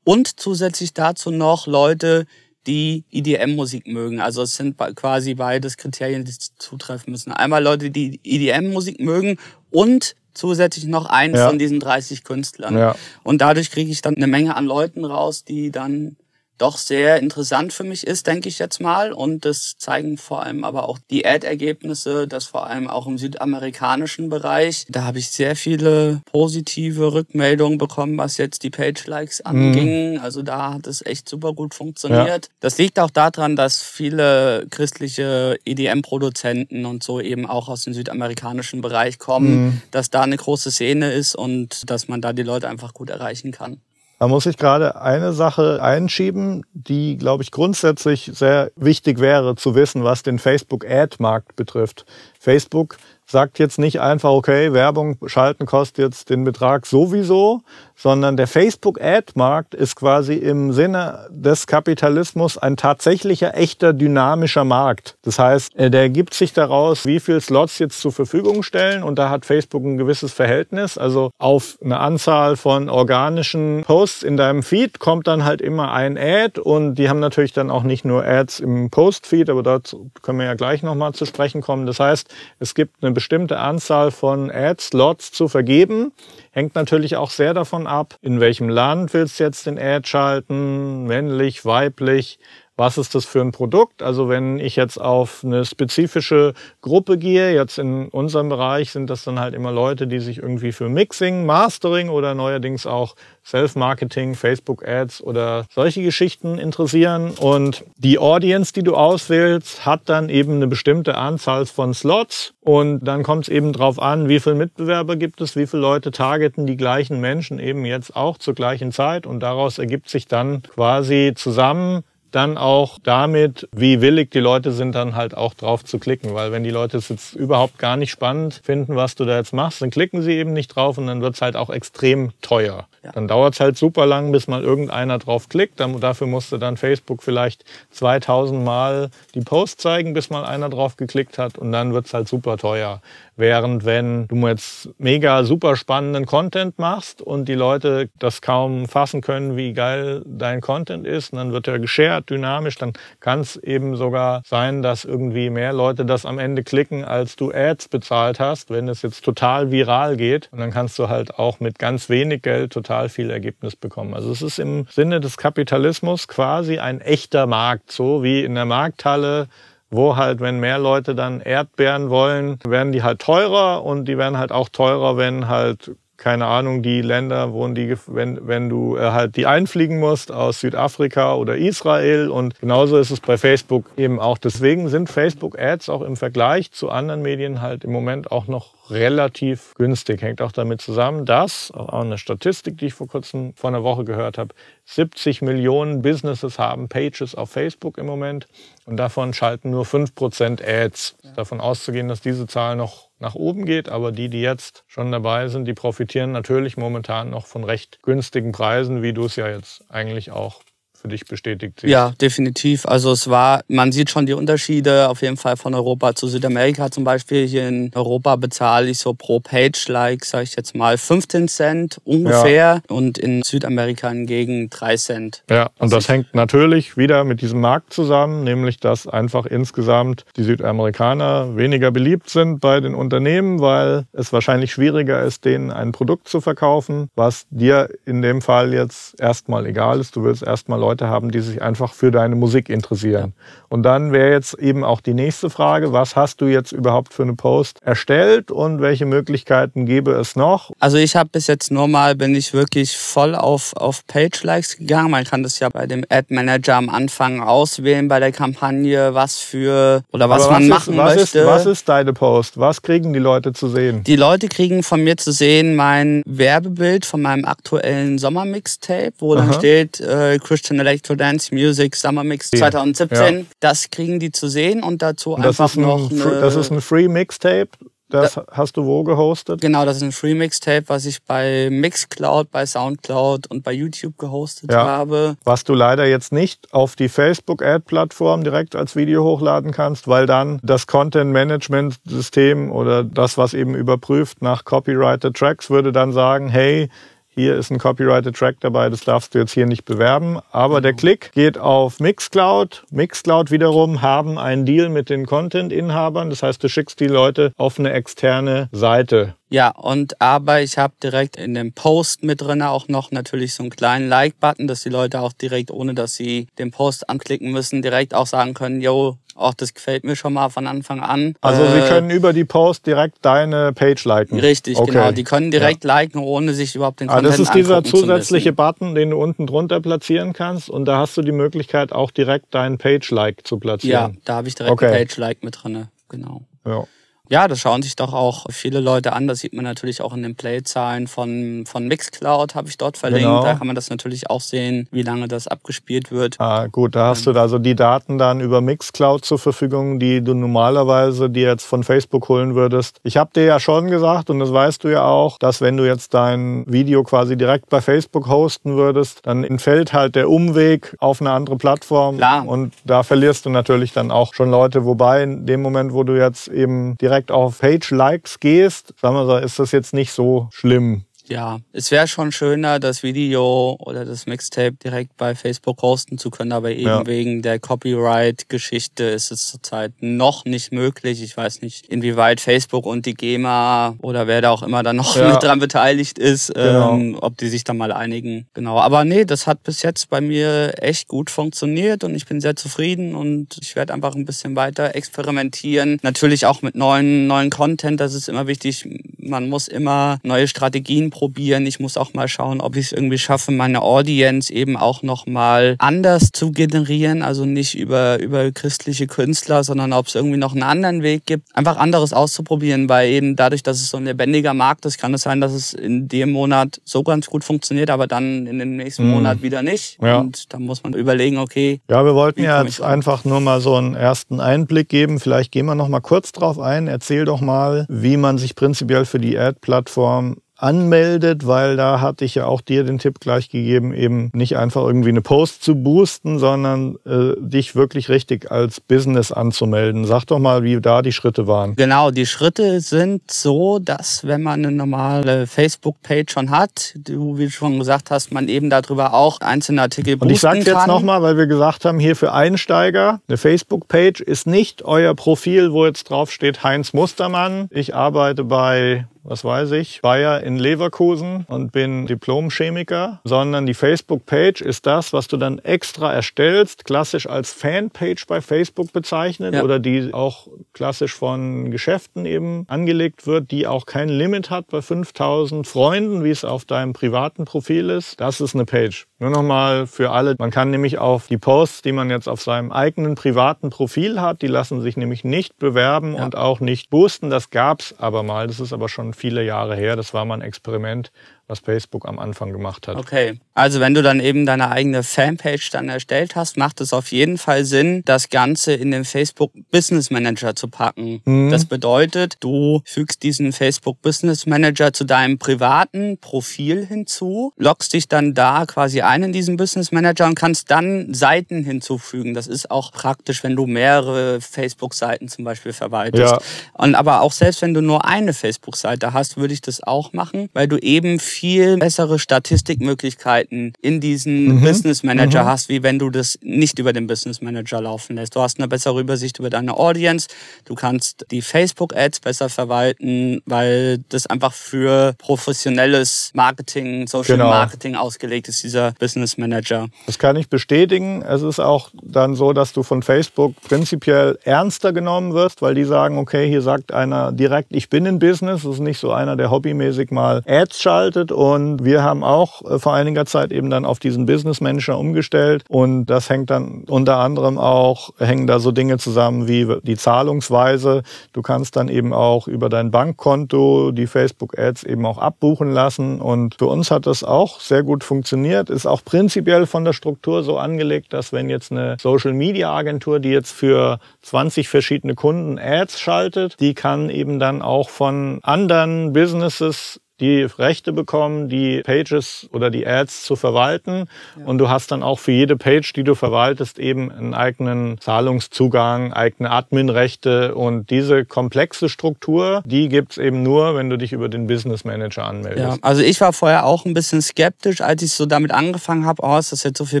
Und 0.02 0.40
zusätzlich 0.40 0.92
dazu 0.92 1.30
noch 1.30 1.68
Leute, 1.68 2.26
die 2.66 3.04
EDM-Musik 3.12 3.86
mögen. 3.86 4.20
Also 4.20 4.42
es 4.42 4.56
sind 4.56 4.76
quasi 4.96 5.34
beides 5.34 5.76
Kriterien, 5.76 6.24
die 6.24 6.34
zutreffen 6.58 7.12
müssen. 7.12 7.30
Einmal 7.30 7.62
Leute, 7.62 7.90
die 7.90 8.18
EDM-Musik 8.24 8.98
mögen 8.98 9.38
und 9.70 10.16
zusätzlich 10.34 10.86
noch 10.86 11.06
einen 11.06 11.34
Ja. 11.34 11.48
von 11.48 11.58
diesen 11.58 11.80
30 11.80 12.24
Künstlern. 12.24 12.76
Ja. 12.76 12.94
Und 13.22 13.40
dadurch 13.40 13.70
kriege 13.70 13.90
ich 13.90 14.02
dann 14.02 14.16
eine 14.16 14.26
Menge 14.26 14.56
an 14.56 14.66
Leuten 14.66 15.04
raus, 15.04 15.44
die 15.44 15.70
dann 15.70 16.16
doch 16.60 16.76
sehr 16.76 17.20
interessant 17.20 17.72
für 17.72 17.84
mich 17.84 18.06
ist, 18.06 18.26
denke 18.26 18.48
ich 18.48 18.58
jetzt 18.58 18.80
mal. 18.80 19.12
Und 19.12 19.44
das 19.44 19.76
zeigen 19.78 20.18
vor 20.18 20.42
allem 20.42 20.64
aber 20.64 20.88
auch 20.88 20.98
die 21.10 21.26
Ad-Ergebnisse, 21.26 22.28
das 22.28 22.44
vor 22.44 22.66
allem 22.66 22.88
auch 22.88 23.06
im 23.06 23.18
südamerikanischen 23.18 24.28
Bereich. 24.28 24.86
Da 24.88 25.04
habe 25.04 25.18
ich 25.18 25.30
sehr 25.30 25.56
viele 25.56 26.20
positive 26.30 27.12
Rückmeldungen 27.12 27.78
bekommen, 27.78 28.18
was 28.18 28.36
jetzt 28.36 28.62
die 28.62 28.70
Page-Likes 28.70 29.40
anging. 29.40 30.18
Also 30.18 30.42
da 30.42 30.74
hat 30.74 30.86
es 30.86 31.04
echt 31.04 31.28
super 31.28 31.52
gut 31.54 31.74
funktioniert. 31.74 32.48
Das 32.60 32.78
liegt 32.78 32.98
auch 32.98 33.10
daran, 33.10 33.56
dass 33.56 33.82
viele 33.82 34.66
christliche 34.70 35.58
EDM-Produzenten 35.64 36.84
und 36.84 37.02
so 37.02 37.20
eben 37.20 37.46
auch 37.46 37.68
aus 37.68 37.84
dem 37.84 37.94
südamerikanischen 37.94 38.80
Bereich 38.80 39.18
kommen, 39.18 39.82
dass 39.90 40.10
da 40.10 40.22
eine 40.22 40.36
große 40.36 40.70
Szene 40.70 41.12
ist 41.12 41.34
und 41.34 41.90
dass 41.90 42.08
man 42.08 42.20
da 42.20 42.32
die 42.32 42.42
Leute 42.42 42.68
einfach 42.68 42.92
gut 42.92 43.10
erreichen 43.10 43.52
kann. 43.52 43.80
Da 44.20 44.28
muss 44.28 44.44
ich 44.44 44.58
gerade 44.58 45.00
eine 45.00 45.32
Sache 45.32 45.82
einschieben, 45.82 46.66
die, 46.74 47.16
glaube 47.16 47.42
ich, 47.42 47.50
grundsätzlich 47.50 48.30
sehr 48.34 48.70
wichtig 48.76 49.18
wäre 49.18 49.56
zu 49.56 49.74
wissen, 49.74 50.04
was 50.04 50.22
den 50.22 50.38
Facebook-Ad-Markt 50.38 51.56
betrifft. 51.56 52.04
Facebook 52.38 52.98
sagt 53.24 53.58
jetzt 53.58 53.78
nicht 53.78 54.02
einfach, 54.02 54.28
okay, 54.28 54.74
Werbung 54.74 55.16
schalten 55.24 55.64
kostet 55.64 56.04
jetzt 56.04 56.28
den 56.28 56.44
Betrag 56.44 56.84
sowieso, 56.84 57.62
sondern 58.00 58.38
der 58.38 58.46
Facebook-Ad-Markt 58.46 59.74
ist 59.74 59.94
quasi 59.94 60.34
im 60.34 60.72
Sinne 60.72 61.28
des 61.28 61.66
Kapitalismus 61.66 62.56
ein 62.56 62.78
tatsächlicher, 62.78 63.54
echter, 63.54 63.92
dynamischer 63.92 64.64
Markt. 64.64 65.18
Das 65.22 65.38
heißt, 65.38 65.76
äh, 65.76 65.90
der 65.90 66.08
gibt 66.08 66.32
sich 66.32 66.54
daraus, 66.54 67.04
wie 67.04 67.20
viel 67.20 67.42
Slots 67.42 67.78
jetzt 67.78 68.00
zur 68.00 68.12
Verfügung 68.12 68.62
stellen 68.62 69.02
und 69.02 69.18
da 69.18 69.28
hat 69.28 69.44
Facebook 69.44 69.84
ein 69.84 69.98
gewisses 69.98 70.32
Verhältnis. 70.32 70.96
Also 70.96 71.30
auf 71.38 71.76
eine 71.84 72.00
Anzahl 72.00 72.56
von 72.56 72.88
organischen 72.88 73.84
Posts 73.84 74.22
in 74.22 74.38
deinem 74.38 74.62
Feed 74.62 74.98
kommt 74.98 75.26
dann 75.26 75.44
halt 75.44 75.60
immer 75.60 75.92
ein 75.92 76.16
Ad 76.16 76.58
und 76.58 76.94
die 76.94 77.10
haben 77.10 77.20
natürlich 77.20 77.52
dann 77.52 77.70
auch 77.70 77.82
nicht 77.82 78.06
nur 78.06 78.24
Ads 78.24 78.60
im 78.60 78.88
Post-Feed, 78.88 79.50
aber 79.50 79.62
dazu 79.62 80.10
können 80.22 80.38
wir 80.38 80.46
ja 80.46 80.54
gleich 80.54 80.82
nochmal 80.82 81.12
zu 81.12 81.26
sprechen 81.26 81.60
kommen. 81.60 81.84
Das 81.84 82.00
heißt, 82.00 82.32
es 82.60 82.74
gibt 82.74 83.02
eine 83.02 83.12
bestimmte 83.12 83.58
Anzahl 83.58 84.10
von 84.10 84.50
Ad-Slots 84.50 85.32
zu 85.32 85.48
vergeben. 85.48 86.12
Hängt 86.52 86.74
natürlich 86.74 87.14
auch 87.16 87.30
sehr 87.30 87.54
davon 87.54 87.86
ab, 87.86 88.16
in 88.22 88.40
welchem 88.40 88.68
Land 88.68 89.14
willst 89.14 89.38
du 89.38 89.44
jetzt 89.44 89.66
den 89.66 89.78
Ad 89.78 90.08
schalten, 90.08 91.04
männlich, 91.04 91.64
weiblich, 91.64 92.40
was 92.80 92.96
ist 92.96 93.14
das 93.14 93.26
für 93.26 93.42
ein 93.42 93.52
Produkt. 93.52 94.02
Also 94.02 94.30
wenn 94.30 94.58
ich 94.58 94.74
jetzt 94.74 94.98
auf 94.98 95.44
eine 95.44 95.66
spezifische 95.66 96.54
Gruppe 96.80 97.18
gehe, 97.18 97.52
jetzt 97.52 97.78
in 97.78 98.08
unserem 98.08 98.48
Bereich 98.48 98.90
sind 98.90 99.10
das 99.10 99.22
dann 99.22 99.38
halt 99.38 99.54
immer 99.54 99.70
Leute, 99.70 100.06
die 100.06 100.18
sich 100.18 100.38
irgendwie 100.38 100.72
für 100.72 100.88
Mixing, 100.88 101.44
Mastering 101.44 102.08
oder 102.08 102.34
neuerdings 102.34 102.86
auch 102.86 103.16
Self-Marketing, 103.44 104.34
Facebook-Ads 104.34 105.22
oder 105.22 105.66
solche 105.68 106.02
Geschichten 106.02 106.56
interessieren. 106.56 107.32
Und 107.38 107.84
die 107.98 108.18
Audience, 108.18 108.72
die 108.72 108.82
du 108.82 108.94
auswählst, 108.94 109.84
hat 109.84 110.08
dann 110.08 110.30
eben 110.30 110.54
eine 110.54 110.66
bestimmte 110.66 111.18
Anzahl 111.18 111.66
von 111.66 111.92
Slots. 111.92 112.54
Und 112.60 113.00
dann 113.00 113.22
kommt 113.22 113.44
es 113.44 113.48
eben 113.50 113.74
drauf 113.74 114.00
an, 114.00 114.30
wie 114.30 114.40
viele 114.40 114.54
Mitbewerber 114.54 115.16
gibt 115.16 115.42
es, 115.42 115.54
wie 115.54 115.66
viele 115.66 115.82
Leute 115.82 116.12
targeten 116.12 116.66
die 116.66 116.78
gleichen 116.78 117.20
Menschen 117.20 117.58
eben 117.58 117.84
jetzt 117.84 118.16
auch 118.16 118.38
zur 118.38 118.54
gleichen 118.54 118.90
Zeit. 118.90 119.26
Und 119.26 119.40
daraus 119.40 119.78
ergibt 119.78 120.08
sich 120.08 120.26
dann 120.26 120.62
quasi 120.62 121.32
zusammen 121.36 122.04
dann 122.30 122.58
auch 122.58 122.98
damit, 123.02 123.68
wie 123.72 124.00
willig 124.00 124.30
die 124.30 124.40
Leute 124.40 124.72
sind, 124.72 124.94
dann 124.94 125.14
halt 125.14 125.36
auch 125.36 125.54
drauf 125.54 125.84
zu 125.84 125.98
klicken. 125.98 126.34
Weil 126.34 126.52
wenn 126.52 126.64
die 126.64 126.70
Leute 126.70 126.98
es 126.98 127.08
jetzt 127.08 127.34
überhaupt 127.34 127.78
gar 127.78 127.96
nicht 127.96 128.10
spannend 128.10 128.60
finden, 128.62 128.96
was 128.96 129.14
du 129.14 129.24
da 129.24 129.36
jetzt 129.36 129.52
machst, 129.52 129.82
dann 129.82 129.90
klicken 129.90 130.22
sie 130.22 130.32
eben 130.32 130.52
nicht 130.52 130.68
drauf 130.68 130.98
und 130.98 131.06
dann 131.06 131.20
wird 131.20 131.34
es 131.34 131.42
halt 131.42 131.56
auch 131.56 131.70
extrem 131.70 132.32
teuer. 132.40 132.86
Ja. 133.02 133.12
Dann 133.12 133.28
dauert 133.28 133.54
es 133.54 133.60
halt 133.60 133.78
super 133.78 134.04
lang, 134.04 134.30
bis 134.30 134.46
mal 134.46 134.62
irgendeiner 134.62 135.18
drauf 135.18 135.48
klickt. 135.48 135.80
Dann, 135.80 136.00
dafür 136.00 136.26
musste 136.26 136.58
dann 136.58 136.76
Facebook 136.76 137.22
vielleicht 137.22 137.64
2000 137.92 138.62
Mal 138.62 139.10
die 139.34 139.40
Post 139.40 139.80
zeigen, 139.80 140.12
bis 140.12 140.28
mal 140.28 140.44
einer 140.44 140.68
drauf 140.68 140.96
geklickt 140.96 141.38
hat 141.38 141.56
und 141.56 141.72
dann 141.72 141.94
wird 141.94 142.06
es 142.06 142.14
halt 142.14 142.28
super 142.28 142.58
teuer. 142.58 143.00
Während 143.40 143.86
wenn 143.86 144.28
du 144.28 144.46
jetzt 144.46 144.90
mega 144.98 145.44
super 145.44 145.74
spannenden 145.74 146.26
Content 146.26 146.78
machst 146.78 147.22
und 147.22 147.46
die 147.48 147.54
Leute 147.54 148.10
das 148.18 148.42
kaum 148.42 148.86
fassen 148.86 149.22
können, 149.22 149.56
wie 149.56 149.72
geil 149.72 150.22
dein 150.26 150.60
Content 150.60 151.06
ist, 151.06 151.32
dann 151.32 151.50
wird 151.50 151.66
er 151.66 151.78
geshared, 151.78 152.28
dynamisch, 152.28 152.76
dann 152.76 152.92
kann 153.20 153.40
es 153.40 153.56
eben 153.56 153.96
sogar 153.96 154.42
sein, 154.44 154.82
dass 154.82 155.06
irgendwie 155.06 155.48
mehr 155.48 155.72
Leute 155.72 156.04
das 156.04 156.26
am 156.26 156.38
Ende 156.38 156.62
klicken, 156.62 157.02
als 157.02 157.34
du 157.34 157.50
Ads 157.50 157.88
bezahlt 157.88 158.40
hast, 158.40 158.68
wenn 158.68 158.88
es 158.88 159.00
jetzt 159.00 159.24
total 159.24 159.70
viral 159.70 160.18
geht. 160.18 160.50
Und 160.52 160.58
dann 160.58 160.70
kannst 160.70 160.98
du 160.98 161.08
halt 161.08 161.38
auch 161.38 161.60
mit 161.60 161.78
ganz 161.78 162.10
wenig 162.10 162.42
Geld 162.42 162.74
total 162.74 163.08
viel 163.08 163.30
Ergebnis 163.30 163.74
bekommen. 163.74 164.12
Also 164.12 164.32
es 164.32 164.42
ist 164.42 164.58
im 164.58 164.86
Sinne 164.90 165.18
des 165.18 165.38
Kapitalismus 165.38 166.28
quasi 166.28 166.78
ein 166.78 167.00
echter 167.00 167.46
Markt, 167.46 167.90
so 167.90 168.22
wie 168.22 168.44
in 168.44 168.54
der 168.54 168.66
Markthalle 168.66 169.48
wo 169.90 170.16
halt, 170.16 170.40
wenn 170.40 170.60
mehr 170.60 170.78
Leute 170.78 171.14
dann 171.14 171.40
Erdbeeren 171.40 172.10
wollen, 172.10 172.58
werden 172.64 172.92
die 172.92 173.02
halt 173.02 173.20
teurer 173.20 173.84
und 173.84 174.06
die 174.06 174.16
werden 174.16 174.38
halt 174.38 174.52
auch 174.52 174.68
teurer, 174.68 175.16
wenn 175.16 175.48
halt 175.48 175.92
keine 176.20 176.46
Ahnung, 176.46 176.82
die 176.82 177.00
Länder, 177.00 177.54
wo 177.54 177.66
die, 177.68 177.96
wenn, 178.06 178.46
wenn 178.46 178.68
du 178.68 178.96
äh, 178.96 179.10
halt 179.10 179.36
die 179.36 179.46
einfliegen 179.46 179.98
musst 179.98 180.30
aus 180.30 180.60
Südafrika 180.60 181.34
oder 181.34 181.56
Israel. 181.56 182.28
Und 182.28 182.60
genauso 182.60 182.98
ist 182.98 183.10
es 183.10 183.20
bei 183.20 183.38
Facebook 183.38 183.86
eben 183.96 184.20
auch. 184.20 184.36
Deswegen 184.36 184.90
sind 184.90 185.08
Facebook-Ads 185.08 185.88
auch 185.88 186.02
im 186.02 186.16
Vergleich 186.16 186.72
zu 186.72 186.90
anderen 186.90 187.22
Medien 187.22 187.62
halt 187.62 187.84
im 187.84 187.92
Moment 187.92 188.30
auch 188.30 188.48
noch 188.48 188.74
relativ 188.90 189.72
günstig. 189.76 190.20
Hängt 190.20 190.42
auch 190.42 190.52
damit 190.52 190.82
zusammen, 190.82 191.24
dass, 191.24 191.70
auch 191.70 192.02
eine 192.02 192.18
Statistik, 192.18 192.76
die 192.76 192.86
ich 192.86 192.94
vor 192.94 193.08
kurzem 193.08 193.54
vor 193.54 193.68
einer 193.68 193.82
Woche 193.82 194.04
gehört 194.04 194.36
habe, 194.36 194.54
70 194.84 195.40
Millionen 195.40 196.02
Businesses 196.02 196.58
haben 196.58 196.88
Pages 196.90 197.34
auf 197.34 197.50
Facebook 197.50 197.96
im 197.96 198.04
Moment 198.04 198.46
und 198.84 198.98
davon 198.98 199.32
schalten 199.32 199.70
nur 199.70 199.84
5% 199.84 200.62
Ads. 200.62 201.16
Ja. 201.22 201.32
Davon 201.32 201.60
auszugehen, 201.60 202.08
dass 202.08 202.20
diese 202.20 202.46
Zahl 202.46 202.76
noch 202.76 203.09
nach 203.20 203.34
oben 203.34 203.66
geht, 203.66 203.88
aber 203.88 204.12
die, 204.12 204.28
die 204.28 204.40
jetzt 204.40 204.84
schon 204.88 205.12
dabei 205.12 205.48
sind, 205.48 205.66
die 205.66 205.74
profitieren 205.74 206.32
natürlich 206.32 206.76
momentan 206.76 207.30
noch 207.30 207.46
von 207.46 207.64
recht 207.64 208.02
günstigen 208.02 208.50
Preisen, 208.50 209.02
wie 209.02 209.12
du 209.12 209.26
es 209.26 209.36
ja 209.36 209.48
jetzt 209.48 209.84
eigentlich 209.90 210.30
auch 210.32 210.62
für 211.00 211.08
dich 211.08 211.24
bestätigt 211.24 211.80
siehst. 211.80 211.90
Ja, 211.90 212.12
definitiv. 212.20 212.86
Also 212.86 213.12
es 213.12 213.28
war, 213.28 213.62
man 213.68 213.92
sieht 213.92 214.10
schon 214.10 214.26
die 214.26 214.32
Unterschiede 214.32 215.08
auf 215.08 215.22
jeden 215.22 215.36
Fall 215.36 215.56
von 215.56 215.74
Europa 215.74 216.14
zu 216.14 216.28
Südamerika 216.28 216.90
zum 216.90 217.04
Beispiel. 217.04 217.46
Hier 217.46 217.68
in 217.68 217.90
Europa 217.94 218.36
bezahle 218.36 218.90
ich 218.90 218.98
so 218.98 219.14
pro 219.14 219.40
Page-Like, 219.40 220.24
sage 220.24 220.44
ich 220.44 220.56
jetzt 220.56 220.74
mal, 220.74 220.98
15 220.98 221.48
Cent 221.48 222.00
ungefähr 222.04 222.82
ja. 222.88 222.94
und 222.94 223.18
in 223.18 223.42
Südamerika 223.42 224.10
hingegen 224.10 224.70
3 224.70 224.96
Cent. 224.96 225.42
Ja, 225.50 225.70
und 225.78 225.92
das 225.92 226.08
hängt 226.08 226.34
natürlich 226.34 226.96
wieder 226.96 227.24
mit 227.24 227.40
diesem 227.40 227.60
Markt 227.60 227.92
zusammen, 227.92 228.44
nämlich 228.44 228.78
dass 228.78 229.06
einfach 229.06 229.46
insgesamt 229.46 230.24
die 230.36 230.42
Südamerikaner 230.42 231.56
weniger 231.56 231.90
beliebt 231.90 232.28
sind 232.30 232.60
bei 232.60 232.80
den 232.80 232.94
Unternehmen, 232.94 233.60
weil 233.60 234.06
es 234.12 234.32
wahrscheinlich 234.32 234.72
schwieriger 234.72 235.22
ist, 235.22 235.44
denen 235.44 235.70
ein 235.70 235.92
Produkt 235.92 236.28
zu 236.28 236.40
verkaufen, 236.40 237.08
was 237.14 237.46
dir 237.50 237.88
in 238.04 238.22
dem 238.22 238.42
Fall 238.42 238.72
jetzt 238.74 239.18
erstmal 239.20 239.66
egal 239.66 240.00
ist. 240.00 240.16
Du 240.16 240.24
willst 240.24 240.42
erstmal 240.42 240.78
Leute 240.78 240.89
Leute 240.90 241.08
haben, 241.08 241.30
die 241.30 241.40
sich 241.40 241.62
einfach 241.62 241.92
für 241.92 242.10
deine 242.10 242.34
Musik 242.34 242.68
interessieren. 242.68 243.32
Ja. 243.36 243.60
Und 243.68 243.84
dann 243.84 244.10
wäre 244.10 244.32
jetzt 244.32 244.54
eben 244.54 244.82
auch 244.82 245.00
die 245.00 245.14
nächste 245.14 245.48
Frage, 245.48 245.92
was 245.92 246.16
hast 246.16 246.40
du 246.40 246.46
jetzt 246.46 246.72
überhaupt 246.72 247.14
für 247.14 247.22
eine 247.22 247.34
Post 247.34 247.78
erstellt 247.82 248.50
und 248.50 248.80
welche 248.80 249.06
Möglichkeiten 249.06 249.86
gäbe 249.86 250.10
es 250.10 250.34
noch? 250.34 250.72
Also 250.80 250.96
ich 250.96 251.14
habe 251.14 251.30
bis 251.30 251.46
jetzt 251.46 251.70
nur 251.70 251.86
mal, 251.86 252.16
bin 252.16 252.34
ich 252.34 252.52
wirklich 252.52 252.96
voll 252.96 253.36
auf, 253.36 253.76
auf 253.76 254.04
Page-Likes 254.08 254.78
gegangen. 254.78 255.12
Man 255.12 255.22
kann 255.22 255.44
das 255.44 255.60
ja 255.60 255.68
bei 255.68 255.86
dem 255.86 256.04
Ad-Manager 256.08 256.74
am 256.74 256.88
Anfang 256.88 257.40
auswählen 257.40 258.08
bei 258.08 258.18
der 258.18 258.32
Kampagne, 258.32 259.14
was 259.14 259.38
für 259.38 260.02
oder 260.12 260.28
was, 260.28 260.42
was 260.42 260.50
man 260.50 260.68
machen 260.68 260.96
was 260.96 261.14
möchte. 261.14 261.38
Ist, 261.38 261.46
was 261.46 261.66
ist 261.66 261.88
deine 261.88 262.12
Post? 262.12 262.58
Was 262.58 262.82
kriegen 262.82 263.12
die 263.12 263.20
Leute 263.20 263.52
zu 263.52 263.68
sehen? 263.68 264.02
Die 264.02 264.16
Leute 264.16 264.48
kriegen 264.48 264.82
von 264.82 265.04
mir 265.04 265.16
zu 265.16 265.30
sehen 265.30 265.76
mein 265.76 266.22
Werbebild 266.26 267.06
von 267.06 267.22
meinem 267.22 267.44
aktuellen 267.44 268.18
Sommermixtape, 268.18 269.12
wo 269.20 269.36
Aha. 269.36 269.42
dann 269.42 269.52
steht 269.52 270.00
äh, 270.00 270.40
Christian 270.42 270.79
Electro 270.80 271.14
Dance 271.14 271.54
Music 271.54 271.94
Summer 271.96 272.24
Mix 272.24 272.50
2017. 272.50 273.38
Ja. 273.38 273.44
Das 273.60 273.90
kriegen 273.90 274.20
die 274.20 274.32
zu 274.32 274.48
sehen 274.48 274.82
und 274.82 275.02
dazu 275.02 275.34
und 275.34 275.46
einfach 275.46 275.74
ein, 275.76 275.82
noch. 275.82 276.10
Eine, 276.10 276.40
das 276.40 276.56
ist 276.56 276.70
ein 276.72 276.80
Free 276.80 277.08
Mixtape. 277.08 277.70
Das 278.10 278.34
da, 278.34 278.44
hast 278.50 278.76
du 278.76 278.84
wo 278.84 279.04
gehostet? 279.04 279.60
Genau, 279.60 279.84
das 279.84 279.98
ist 279.98 280.02
ein 280.02 280.12
Free 280.12 280.34
Mixtape, 280.34 280.84
was 280.88 281.06
ich 281.06 281.22
bei 281.22 281.68
Mixcloud, 281.70 282.50
bei 282.50 282.66
Soundcloud 282.66 283.46
und 283.46 283.62
bei 283.62 283.72
YouTube 283.72 284.18
gehostet 284.18 284.72
ja. 284.72 284.84
habe. 284.84 285.36
Was 285.44 285.64
du 285.64 285.74
leider 285.74 286.06
jetzt 286.06 286.32
nicht 286.32 286.72
auf 286.72 286.96
die 286.96 287.08
Facebook-Ad-Plattform 287.08 288.42
direkt 288.42 288.74
als 288.74 288.96
Video 288.96 289.22
hochladen 289.22 289.70
kannst, 289.70 290.08
weil 290.08 290.26
dann 290.26 290.58
das 290.62 290.86
Content-Management-System 290.86 292.72
oder 292.72 293.04
das, 293.04 293.38
was 293.38 293.54
eben 293.54 293.74
überprüft 293.74 294.42
nach 294.42 294.64
Copyrighted 294.64 295.34
Tracks, 295.34 295.70
würde 295.70 295.92
dann 295.92 296.12
sagen, 296.12 296.48
hey, 296.48 296.90
hier 297.32 297.56
ist 297.56 297.70
ein 297.70 297.78
copyrighted 297.78 298.34
Track 298.34 298.56
dabei, 298.60 298.90
das 298.90 299.04
darfst 299.04 299.34
du 299.34 299.38
jetzt 299.38 299.52
hier 299.52 299.66
nicht 299.66 299.84
bewerben. 299.84 300.40
Aber 300.50 300.80
der 300.80 300.94
Klick 300.94 301.30
geht 301.32 301.58
auf 301.58 302.00
Mixcloud. 302.00 302.84
Mixcloud 302.90 303.50
wiederum 303.50 304.02
haben 304.02 304.36
einen 304.36 304.66
Deal 304.66 304.88
mit 304.88 305.10
den 305.10 305.26
Content-Inhabern. 305.26 306.30
Das 306.30 306.42
heißt, 306.42 306.62
du 306.62 306.68
schickst 306.68 306.98
die 306.98 307.06
Leute 307.06 307.52
auf 307.56 307.78
eine 307.78 307.92
externe 307.92 308.68
Seite. 308.72 309.34
Ja, 309.48 309.70
und 309.70 310.20
aber 310.20 310.62
ich 310.62 310.78
habe 310.78 310.94
direkt 311.02 311.36
in 311.36 311.54
dem 311.54 311.72
Post 311.72 312.22
mit 312.22 312.40
drin 312.40 312.62
auch 312.62 312.86
noch 312.86 313.10
natürlich 313.10 313.54
so 313.54 313.64
einen 313.64 313.70
kleinen 313.70 314.08
Like-Button, 314.08 314.68
dass 314.68 314.82
die 314.82 314.90
Leute 314.90 315.20
auch 315.20 315.32
direkt, 315.32 315.72
ohne 315.72 315.94
dass 315.94 316.14
sie 316.14 316.46
den 316.58 316.70
Post 316.70 317.08
anklicken 317.08 317.50
müssen, 317.50 317.82
direkt 317.82 318.14
auch 318.14 318.28
sagen 318.28 318.54
können, 318.54 318.80
yo, 318.80 319.18
auch 319.40 319.54
das 319.54 319.74
gefällt 319.74 320.04
mir 320.04 320.16
schon 320.16 320.32
mal 320.32 320.48
von 320.48 320.66
Anfang 320.66 321.00
an. 321.00 321.34
Also 321.40 321.64
äh, 321.64 321.72
sie 321.72 321.88
können 321.88 322.10
über 322.10 322.32
die 322.32 322.44
Post 322.44 322.86
direkt 322.86 323.18
deine 323.22 323.72
Page 323.72 324.04
liken. 324.04 324.38
Richtig, 324.38 324.76
okay. 324.76 324.90
genau. 324.90 325.12
Die 325.12 325.24
können 325.24 325.50
direkt 325.50 325.84
ja. 325.84 325.94
liken, 325.94 326.20
ohne 326.20 326.54
sich 326.54 326.74
überhaupt 326.74 327.00
den 327.00 327.08
Content 327.08 327.26
ah, 327.26 327.30
Das 327.30 327.40
ist 327.40 327.54
dieser 327.54 327.82
zusätzliche 327.84 328.52
Button, 328.52 328.94
den 328.94 329.10
du 329.10 329.16
unten 329.16 329.46
drunter 329.46 329.80
platzieren 329.80 330.32
kannst 330.32 330.68
und 330.70 330.84
da 330.84 330.98
hast 330.98 331.16
du 331.16 331.22
die 331.22 331.32
Möglichkeit 331.32 331.92
auch 331.92 332.10
direkt 332.10 332.54
deinen 332.54 332.78
Page-Like 332.78 333.46
zu 333.46 333.58
platzieren. 333.58 334.14
Ja, 334.14 334.20
da 334.24 334.34
habe 334.36 334.48
ich 334.48 334.54
direkt 334.54 334.72
okay. 334.72 334.90
Page-Like 334.90 335.42
mit 335.42 335.62
drin. 335.62 335.88
Genau. 336.08 336.42
Ja. 336.66 336.84
Ja, 337.30 337.46
das 337.46 337.60
schauen 337.60 337.80
sich 337.80 337.94
doch 337.94 338.12
auch 338.12 338.46
viele 338.50 338.80
Leute 338.80 339.12
an. 339.12 339.28
Das 339.28 339.38
sieht 339.38 339.52
man 339.52 339.64
natürlich 339.64 340.02
auch 340.02 340.12
in 340.14 340.24
den 340.24 340.34
Playzahlen 340.34 341.06
von, 341.06 341.64
von 341.64 341.86
Mixcloud, 341.86 342.56
habe 342.56 342.68
ich 342.68 342.76
dort 342.76 342.96
verlinkt. 342.96 343.24
Genau. 343.24 343.44
Da 343.44 343.54
kann 343.54 343.68
man 343.68 343.76
das 343.76 343.88
natürlich 343.88 344.28
auch 344.28 344.40
sehen, 344.40 344.88
wie 344.90 345.02
lange 345.02 345.28
das 345.28 345.46
abgespielt 345.46 346.10
wird. 346.10 346.40
Ah, 346.40 346.66
gut, 346.66 346.96
da 346.96 347.06
hast 347.06 347.28
ähm. 347.28 347.34
du 347.34 347.40
also 347.40 347.60
die 347.60 347.76
Daten 347.76 348.18
dann 348.18 348.40
über 348.40 348.60
Mixcloud 348.60 349.24
zur 349.24 349.38
Verfügung, 349.38 350.00
die 350.00 350.24
du 350.24 350.34
normalerweise 350.34 351.30
dir 351.30 351.46
jetzt 351.46 351.64
von 351.64 351.84
Facebook 351.84 352.28
holen 352.28 352.56
würdest. 352.56 352.98
Ich 353.04 353.16
habe 353.16 353.30
dir 353.32 353.44
ja 353.44 353.60
schon 353.60 353.86
gesagt, 353.86 354.28
und 354.28 354.40
das 354.40 354.52
weißt 354.52 354.82
du 354.82 354.88
ja 354.88 355.04
auch, 355.04 355.38
dass 355.38 355.60
wenn 355.60 355.76
du 355.76 355.86
jetzt 355.86 356.14
dein 356.14 356.64
Video 356.66 357.04
quasi 357.04 357.36
direkt 357.36 357.68
bei 357.70 357.80
Facebook 357.80 358.26
hosten 358.26 358.74
würdest, 358.74 359.20
dann 359.22 359.44
entfällt 359.44 359.92
halt 359.92 360.16
der 360.16 360.28
Umweg 360.28 360.96
auf 360.98 361.20
eine 361.20 361.30
andere 361.30 361.56
Plattform. 361.56 362.16
Klar. 362.16 362.48
Und 362.48 362.74
da 362.84 363.04
verlierst 363.04 363.46
du 363.46 363.50
natürlich 363.50 363.92
dann 363.92 364.10
auch 364.10 364.34
schon 364.34 364.50
Leute. 364.50 364.84
Wobei 364.84 365.22
in 365.22 365.46
dem 365.46 365.62
Moment, 365.62 365.92
wo 365.92 366.02
du 366.02 366.18
jetzt 366.18 366.48
eben 366.48 366.98
direkt 366.98 367.19
direkt 367.20 367.30
auf 367.30 367.60
Page-Likes 367.60 368.40
gehst, 368.40 368.94
sagen 369.00 369.14
wir 369.14 369.26
so, 369.26 369.36
ist 369.36 369.58
das 369.58 369.72
jetzt 369.72 369.92
nicht 369.92 370.12
so 370.12 370.48
schlimm. 370.52 371.04
Ja, 371.30 371.60
es 371.72 371.92
wäre 371.92 372.08
schon 372.08 372.32
schöner, 372.32 372.80
das 372.80 373.04
Video 373.04 373.76
oder 373.78 374.04
das 374.04 374.26
Mixtape 374.26 374.72
direkt 374.72 375.16
bei 375.16 375.36
Facebook 375.36 375.80
hosten 375.80 376.18
zu 376.18 376.28
können, 376.28 376.50
aber 376.50 376.72
eben 376.72 376.86
ja. 376.86 377.06
wegen 377.06 377.40
der 377.40 377.60
Copyright-Geschichte 377.60 379.04
ist 379.04 379.30
es 379.30 379.46
zurzeit 379.46 379.92
noch 380.00 380.44
nicht 380.44 380.72
möglich. 380.72 381.22
Ich 381.22 381.36
weiß 381.36 381.62
nicht, 381.62 381.86
inwieweit 381.86 382.40
Facebook 382.40 382.84
und 382.84 383.06
die 383.06 383.14
GEMA 383.14 383.94
oder 384.02 384.26
wer 384.26 384.40
da 384.40 384.50
auch 384.50 384.64
immer 384.64 384.82
dann 384.82 384.96
noch 384.96 385.16
ja. 385.16 385.32
mit 385.32 385.42
dran 385.42 385.60
beteiligt 385.60 386.18
ist, 386.18 386.52
genau. 386.52 386.94
ähm, 386.94 387.16
ob 387.20 387.38
die 387.38 387.48
sich 387.48 387.62
da 387.62 387.74
mal 387.74 387.92
einigen. 387.92 388.48
Genau, 388.52 388.80
aber 388.80 389.04
nee, 389.04 389.24
das 389.24 389.46
hat 389.46 389.62
bis 389.62 389.82
jetzt 389.82 390.10
bei 390.10 390.20
mir 390.20 390.82
echt 390.82 391.06
gut 391.06 391.30
funktioniert 391.30 392.02
und 392.02 392.16
ich 392.16 392.26
bin 392.26 392.40
sehr 392.40 392.56
zufrieden 392.56 393.14
und 393.14 393.56
ich 393.62 393.76
werde 393.76 393.94
einfach 393.94 394.16
ein 394.16 394.24
bisschen 394.24 394.56
weiter 394.56 394.96
experimentieren. 394.96 396.00
Natürlich 396.02 396.46
auch 396.46 396.62
mit 396.62 396.74
neuen, 396.74 397.28
neuen 397.28 397.50
Content, 397.50 398.00
das 398.00 398.14
ist 398.14 398.28
immer 398.28 398.48
wichtig. 398.48 398.88
Man 399.18 399.48
muss 399.48 399.68
immer 399.68 400.18
neue 400.24 400.48
Strategien 400.48 401.10
probieren. 401.20 401.66
Ich 401.66 401.78
muss 401.80 401.98
auch 401.98 402.14
mal 402.14 402.28
schauen, 402.28 402.62
ob 402.62 402.76
ich 402.76 402.86
es 402.86 402.92
irgendwie 402.92 403.18
schaffe, 403.18 403.52
meine 403.52 403.82
Audience 403.82 404.50
eben 404.50 404.78
auch 404.78 405.02
nochmal 405.02 405.76
anders 405.78 406.30
zu 406.32 406.50
generieren. 406.50 407.20
Also 407.20 407.44
nicht 407.44 407.76
über, 407.76 408.18
über 408.18 408.50
christliche 408.52 409.06
Künstler, 409.06 409.62
sondern 409.62 409.92
ob 409.92 410.06
es 410.06 410.14
irgendwie 410.14 410.38
noch 410.38 410.52
einen 410.52 410.62
anderen 410.62 411.02
Weg 411.02 411.26
gibt. 411.26 411.54
Einfach 411.54 411.76
anderes 411.76 412.14
auszuprobieren, 412.14 412.88
weil 412.88 413.10
eben 413.10 413.36
dadurch, 413.36 413.62
dass 413.62 413.82
es 413.82 413.90
so 413.90 413.98
ein 413.98 414.06
lebendiger 414.06 414.54
Markt 414.54 414.86
ist, 414.86 414.96
kann 414.96 415.12
es 415.12 415.20
sein, 415.20 415.42
dass 415.42 415.52
es 415.52 415.74
in 415.74 416.08
dem 416.08 416.32
Monat 416.32 416.80
so 416.84 417.02
ganz 417.02 417.26
gut 417.26 417.44
funktioniert, 417.44 417.90
aber 417.90 418.06
dann 418.06 418.46
in 418.46 418.58
dem 418.58 418.76
nächsten 418.76 419.04
mhm. 419.04 419.10
Monat 419.10 419.42
wieder 419.42 419.62
nicht. 419.62 419.98
Ja. 420.02 420.20
Und 420.20 420.50
da 420.54 420.58
muss 420.58 420.82
man 420.82 420.94
überlegen, 420.94 421.36
okay. 421.36 421.82
Ja, 421.90 422.02
wir 422.02 422.14
wollten 422.14 422.42
ja 422.42 422.62
jetzt 422.62 422.80
einfach 422.80 423.26
nur 423.26 423.40
mal 423.40 423.60
so 423.60 423.74
einen 423.74 423.94
ersten 423.94 424.40
Einblick 424.40 424.88
geben. 424.88 425.20
Vielleicht 425.20 425.52
gehen 425.52 425.66
wir 425.66 425.74
noch 425.74 425.88
mal 425.88 426.00
kurz 426.00 426.32
drauf 426.32 426.58
ein. 426.58 426.88
Erzähl 426.88 427.26
doch 427.26 427.42
mal, 427.42 427.84
wie 427.90 428.16
man 428.16 428.38
sich 428.38 428.54
prinzipiell 428.54 429.04
für 429.04 429.18
die 429.18 429.38
Ad-Plattform 429.38 430.38
anmeldet, 430.62 431.46
weil 431.46 431.76
da 431.76 432.00
hatte 432.00 432.24
ich 432.24 432.34
ja 432.34 432.46
auch 432.46 432.60
dir 432.60 432.84
den 432.84 432.98
Tipp 432.98 433.20
gleich 433.20 433.48
gegeben, 433.48 433.92
eben 433.92 434.30
nicht 434.34 434.56
einfach 434.56 434.82
irgendwie 434.82 435.08
eine 435.08 435.22
Post 435.22 435.62
zu 435.62 435.74
boosten, 435.74 436.38
sondern 436.38 436.96
äh, 437.06 437.34
dich 437.38 437.74
wirklich 437.74 438.08
richtig 438.08 438.50
als 438.50 438.80
Business 438.80 439.32
anzumelden. 439.32 440.04
Sag 440.04 440.24
doch 440.26 440.38
mal, 440.38 440.62
wie 440.62 440.80
da 440.80 441.02
die 441.02 441.12
Schritte 441.12 441.46
waren. 441.46 441.76
Genau, 441.76 442.10
die 442.10 442.26
Schritte 442.26 442.80
sind 442.80 443.30
so, 443.30 443.78
dass 443.78 444.26
wenn 444.26 444.42
man 444.42 444.64
eine 444.64 444.72
normale 444.72 445.46
Facebook-Page 445.46 446.32
schon 446.32 446.50
hat, 446.50 446.94
du, 446.96 447.38
wie 447.38 447.46
du 447.46 447.50
schon 447.50 447.78
gesagt 447.78 448.10
hast, 448.10 448.32
man 448.32 448.48
eben 448.48 448.70
darüber 448.70 449.14
auch 449.14 449.40
einzelne 449.40 449.82
Artikel 449.82 450.16
boosten 450.16 450.28
Und 450.28 450.34
ich 450.34 450.40
sage 450.40 450.58
jetzt 450.58 450.86
nochmal, 450.86 451.22
weil 451.22 451.36
wir 451.36 451.46
gesagt 451.46 451.84
haben, 451.84 451.98
hier 451.98 452.16
für 452.16 452.32
Einsteiger, 452.32 453.20
eine 453.28 453.36
Facebook-Page 453.36 454.20
ist 454.20 454.46
nicht 454.46 454.84
euer 454.84 455.14
Profil, 455.14 455.72
wo 455.72 455.86
jetzt 455.86 456.04
drauf 456.10 456.30
steht 456.30 456.62
Heinz 456.62 456.92
Mustermann. 456.92 457.68
Ich 457.70 457.94
arbeite 457.94 458.44
bei 458.44 459.06
was 459.22 459.44
weiß 459.44 459.72
ich, 459.72 460.00
Bayer 460.02 460.42
in 460.42 460.56
Leverkusen 460.56 461.44
und 461.48 461.72
bin 461.72 462.06
Diplom-Chemiker, 462.06 463.20
sondern 463.24 463.66
die 463.66 463.74
Facebook-Page 463.74 464.60
ist 464.60 464.86
das, 464.86 465.12
was 465.12 465.28
du 465.28 465.36
dann 465.36 465.58
extra 465.58 466.12
erstellst, 466.12 466.84
klassisch 466.84 467.28
als 467.28 467.52
Fanpage 467.52 468.26
bei 468.26 468.40
Facebook 468.40 468.92
bezeichnet 468.92 469.54
ja. 469.54 469.62
oder 469.62 469.78
die 469.78 470.12
auch 470.12 470.48
klassisch 470.72 471.14
von 471.14 471.70
Geschäften 471.70 472.26
eben 472.26 472.64
angelegt 472.68 473.26
wird, 473.26 473.50
die 473.50 473.66
auch 473.66 473.86
kein 473.86 474.08
Limit 474.08 474.50
hat 474.50 474.68
bei 474.68 474.82
5000 474.82 475.66
Freunden, 475.66 476.24
wie 476.24 476.30
es 476.30 476.44
auf 476.44 476.64
deinem 476.64 476.92
privaten 476.92 477.44
Profil 477.44 477.90
ist. 477.90 478.20
Das 478.20 478.40
ist 478.40 478.54
eine 478.54 478.64
Page. 478.64 479.06
Nur 479.20 479.28
nochmal 479.28 479.86
für 479.86 480.12
alle, 480.12 480.34
man 480.38 480.50
kann 480.50 480.70
nämlich 480.70 480.96
auf 480.96 481.26
die 481.26 481.36
Posts, 481.36 481.82
die 481.82 481.92
man 481.92 482.08
jetzt 482.08 482.26
auf 482.26 482.40
seinem 482.40 482.72
eigenen 482.72 483.16
privaten 483.16 483.68
Profil 483.68 484.18
hat, 484.18 484.40
die 484.40 484.46
lassen 484.46 484.80
sich 484.80 484.96
nämlich 484.96 485.24
nicht 485.24 485.58
bewerben 485.58 486.14
ja. 486.14 486.24
und 486.24 486.36
auch 486.36 486.60
nicht 486.60 486.88
boosten. 486.88 487.28
Das 487.28 487.50
gab's 487.50 487.94
aber 487.98 488.22
mal. 488.22 488.46
Das 488.46 488.60
ist 488.60 488.72
aber 488.72 488.88
schon 488.88 489.12
viele 489.12 489.44
Jahre 489.44 489.76
her. 489.76 489.94
Das 489.94 490.14
war 490.14 490.24
mal 490.24 490.36
ein 490.36 490.40
Experiment 490.40 491.12
was 491.50 491.58
Facebook 491.58 492.06
am 492.08 492.18
Anfang 492.18 492.52
gemacht 492.52 492.88
hat. 492.88 492.96
Okay, 492.96 493.38
also 493.54 493.80
wenn 493.80 493.92
du 493.92 494.02
dann 494.02 494.20
eben 494.20 494.46
deine 494.46 494.70
eigene 494.70 495.02
Fanpage 495.02 495.70
dann 495.70 495.88
erstellt 495.88 496.36
hast, 496.36 496.56
macht 496.56 496.80
es 496.80 496.92
auf 496.92 497.10
jeden 497.10 497.36
Fall 497.36 497.64
Sinn, 497.64 498.02
das 498.04 498.30
Ganze 498.30 498.72
in 498.72 498.92
den 498.92 499.04
Facebook 499.04 499.52
Business 499.70 500.10
Manager 500.10 500.54
zu 500.54 500.68
packen. 500.68 501.20
Mhm. 501.24 501.50
Das 501.50 501.64
bedeutet, 501.64 502.36
du 502.40 502.80
fügst 502.84 503.22
diesen 503.24 503.52
Facebook 503.52 504.00
Business 504.00 504.46
Manager 504.46 504.92
zu 504.92 505.04
deinem 505.04 505.38
privaten 505.38 506.18
Profil 506.18 506.86
hinzu, 506.86 507.52
loggst 507.56 507.92
dich 507.92 508.06
dann 508.06 508.32
da 508.32 508.64
quasi 508.66 509.00
ein 509.00 509.24
in 509.24 509.32
diesen 509.32 509.56
Business 509.56 509.90
Manager 509.90 510.26
und 510.26 510.36
kannst 510.36 510.70
dann 510.70 511.12
Seiten 511.12 511.64
hinzufügen. 511.64 512.32
Das 512.32 512.46
ist 512.46 512.70
auch 512.70 512.92
praktisch, 512.92 513.42
wenn 513.42 513.56
du 513.56 513.66
mehrere 513.66 514.40
Facebook-Seiten 514.40 515.28
zum 515.28 515.44
Beispiel 515.44 515.72
verwaltest. 515.72 516.32
Ja. 516.32 516.38
Und 516.74 516.94
aber 516.94 517.22
auch 517.22 517.32
selbst 517.32 517.60
wenn 517.62 517.74
du 517.74 517.80
nur 517.80 518.04
eine 518.04 518.34
Facebook-Seite 518.34 519.12
hast, 519.12 519.36
würde 519.36 519.52
ich 519.52 519.60
das 519.60 519.82
auch 519.82 520.12
machen, 520.12 520.48
weil 520.52 520.68
du 520.68 520.78
eben 520.78 521.18
viel 521.18 521.39
bessere 521.78 522.18
Statistikmöglichkeiten 522.18 523.72
in 523.80 524.00
diesen 524.00 524.56
mhm. 524.56 524.60
Business 524.62 525.02
Manager 525.02 525.44
mhm. 525.44 525.48
hast, 525.48 525.68
wie 525.68 525.82
wenn 525.82 525.98
du 525.98 526.10
das 526.10 526.38
nicht 526.42 526.78
über 526.78 526.92
den 526.92 527.06
Business 527.06 527.40
Manager 527.40 527.80
laufen 527.80 528.16
lässt. 528.16 528.36
Du 528.36 528.40
hast 528.40 528.58
eine 528.58 528.68
bessere 528.68 529.00
Übersicht 529.00 529.38
über 529.38 529.50
deine 529.50 529.76
Audience. 529.76 530.28
Du 530.64 530.74
kannst 530.74 531.26
die 531.30 531.42
Facebook 531.42 531.94
Ads 531.94 532.20
besser 532.20 532.48
verwalten, 532.48 533.42
weil 533.46 533.98
das 534.08 534.26
einfach 534.26 534.52
für 534.52 535.14
professionelles 535.18 536.30
Marketing, 536.34 537.06
Social 537.06 537.36
genau. 537.36 537.50
Marketing 537.50 537.94
ausgelegt 537.94 538.48
ist, 538.48 538.62
dieser 538.62 538.92
Business 538.92 539.36
Manager. 539.36 539.88
Das 540.06 540.18
kann 540.18 540.36
ich 540.36 540.48
bestätigen. 540.48 541.22
Es 541.22 541.42
ist 541.42 541.60
auch 541.60 541.90
dann 542.02 542.34
so, 542.34 542.52
dass 542.52 542.72
du 542.72 542.82
von 542.82 543.02
Facebook 543.02 543.54
prinzipiell 543.62 544.38
ernster 544.44 544.92
genommen 544.92 545.34
wirst, 545.34 545.62
weil 545.62 545.74
die 545.74 545.84
sagen, 545.84 546.18
okay, 546.18 546.48
hier 546.48 546.62
sagt 546.62 546.92
einer 546.92 547.32
direkt, 547.32 547.68
ich 547.70 547.90
bin 547.90 548.06
in 548.06 548.18
Business. 548.18 548.62
Das 548.62 548.74
ist 548.74 548.80
nicht 548.80 548.98
so 548.98 549.12
einer, 549.12 549.36
der 549.36 549.50
hobbymäßig 549.50 550.10
mal 550.10 550.42
Ads 550.46 550.80
schaltet, 550.80 551.19
und 551.28 551.84
wir 551.84 552.02
haben 552.02 552.24
auch 552.24 552.62
äh, 552.62 552.78
vor 552.78 552.94
einiger 552.94 553.26
Zeit 553.26 553.52
eben 553.52 553.68
dann 553.68 553.84
auf 553.84 553.98
diesen 553.98 554.24
Business 554.24 554.60
Manager 554.60 554.98
umgestellt 554.98 555.64
und 555.68 556.06
das 556.06 556.30
hängt 556.30 556.50
dann 556.50 556.84
unter 556.88 557.18
anderem 557.18 557.58
auch, 557.58 558.10
hängen 558.18 558.46
da 558.46 558.58
so 558.58 558.72
Dinge 558.72 558.98
zusammen 558.98 559.46
wie 559.46 559.66
die 559.82 559.96
Zahlungsweise. 559.96 561.02
Du 561.32 561.42
kannst 561.42 561.76
dann 561.76 561.88
eben 561.88 562.12
auch 562.12 562.48
über 562.48 562.68
dein 562.68 562.90
Bankkonto 562.90 563.92
die 563.92 564.06
Facebook 564.06 564.58
Ads 564.58 564.84
eben 564.84 565.04
auch 565.04 565.18
abbuchen 565.18 565.70
lassen 565.70 566.20
und 566.20 566.56
für 566.56 566.66
uns 566.66 566.90
hat 566.90 567.06
das 567.06 567.22
auch 567.22 567.60
sehr 567.60 567.82
gut 567.82 568.04
funktioniert. 568.04 568.70
Ist 568.70 568.86
auch 568.86 569.04
prinzipiell 569.04 569.66
von 569.66 569.84
der 569.84 569.92
Struktur 569.92 570.42
so 570.42 570.58
angelegt, 570.58 571.12
dass 571.12 571.32
wenn 571.32 571.50
jetzt 571.50 571.72
eine 571.72 571.96
Social 572.00 572.32
Media 572.32 572.72
Agentur, 572.72 573.20
die 573.20 573.30
jetzt 573.30 573.52
für 573.52 573.98
20 574.22 574.68
verschiedene 574.68 575.14
Kunden 575.14 575.58
Ads 575.58 576.00
schaltet, 576.00 576.56
die 576.60 576.74
kann 576.74 577.10
eben 577.10 577.38
dann 577.38 577.62
auch 577.62 577.90
von 577.90 578.40
anderen 578.42 579.12
Businesses 579.12 580.00
die 580.20 580.42
Rechte 580.42 580.92
bekommen, 580.92 581.48
die 581.48 581.80
Pages 581.82 582.48
oder 582.52 582.70
die 582.70 582.86
Ads 582.86 583.24
zu 583.24 583.36
verwalten. 583.36 584.06
Ja. 584.38 584.46
Und 584.46 584.58
du 584.58 584.68
hast 584.68 584.92
dann 584.92 585.02
auch 585.02 585.18
für 585.18 585.32
jede 585.32 585.56
Page, 585.56 585.92
die 585.92 586.04
du 586.04 586.14
verwaltest, 586.14 586.78
eben 586.78 587.10
einen 587.10 587.34
eigenen 587.34 587.98
Zahlungszugang, 588.00 589.12
eigene 589.12 589.50
Adminrechte. 589.50 590.54
Und 590.54 590.90
diese 590.90 591.24
komplexe 591.24 591.88
Struktur, 591.88 592.62
die 592.66 592.88
gibt's 592.88 593.18
eben 593.18 593.42
nur, 593.42 593.74
wenn 593.74 593.90
du 593.90 593.96
dich 593.96 594.12
über 594.12 594.28
den 594.28 594.46
Business 594.46 594.84
Manager 594.84 595.24
anmeldest. 595.24 595.66
Ja, 595.66 595.76
also 595.82 596.02
ich 596.02 596.20
war 596.20 596.32
vorher 596.32 596.66
auch 596.66 596.84
ein 596.84 596.94
bisschen 596.94 597.22
skeptisch, 597.22 597.80
als 597.80 598.02
ich 598.02 598.12
so 598.12 598.26
damit 598.26 598.52
angefangen 598.52 599.06
habe, 599.06 599.22
oh, 599.22 599.38
ist 599.38 599.52
das 599.52 599.62
jetzt 599.62 599.78
so 599.78 599.84
viel 599.84 600.00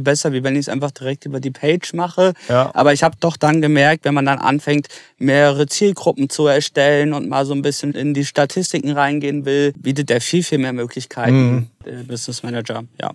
besser, 0.00 0.32
wie 0.32 0.44
wenn 0.44 0.54
ich 0.54 0.60
es 0.60 0.68
einfach 0.68 0.90
direkt 0.90 1.24
über 1.24 1.40
die 1.40 1.50
Page 1.50 1.94
mache. 1.94 2.34
Ja. 2.48 2.70
Aber 2.74 2.92
ich 2.92 3.02
habe 3.02 3.16
doch 3.20 3.36
dann 3.36 3.62
gemerkt, 3.62 4.04
wenn 4.04 4.14
man 4.14 4.26
dann 4.26 4.38
anfängt, 4.38 4.88
mehrere 5.18 5.66
Zielgruppen 5.66 6.28
zu 6.28 6.46
erstellen 6.46 7.14
und 7.14 7.28
mal 7.28 7.46
so 7.46 7.54
ein 7.54 7.62
bisschen 7.62 7.92
in 7.92 8.14
die 8.14 8.24
Statistiken 8.24 8.92
reingehen 8.92 9.44
will, 9.44 9.72
bietet 9.76 10.09
der 10.10 10.20
viel, 10.20 10.42
viel 10.42 10.58
mehr 10.58 10.72
Möglichkeiten, 10.72 11.50
mhm. 11.50 11.66
Der 11.84 12.02
Business 12.04 12.42
Manager, 12.42 12.84
ja. 13.00 13.12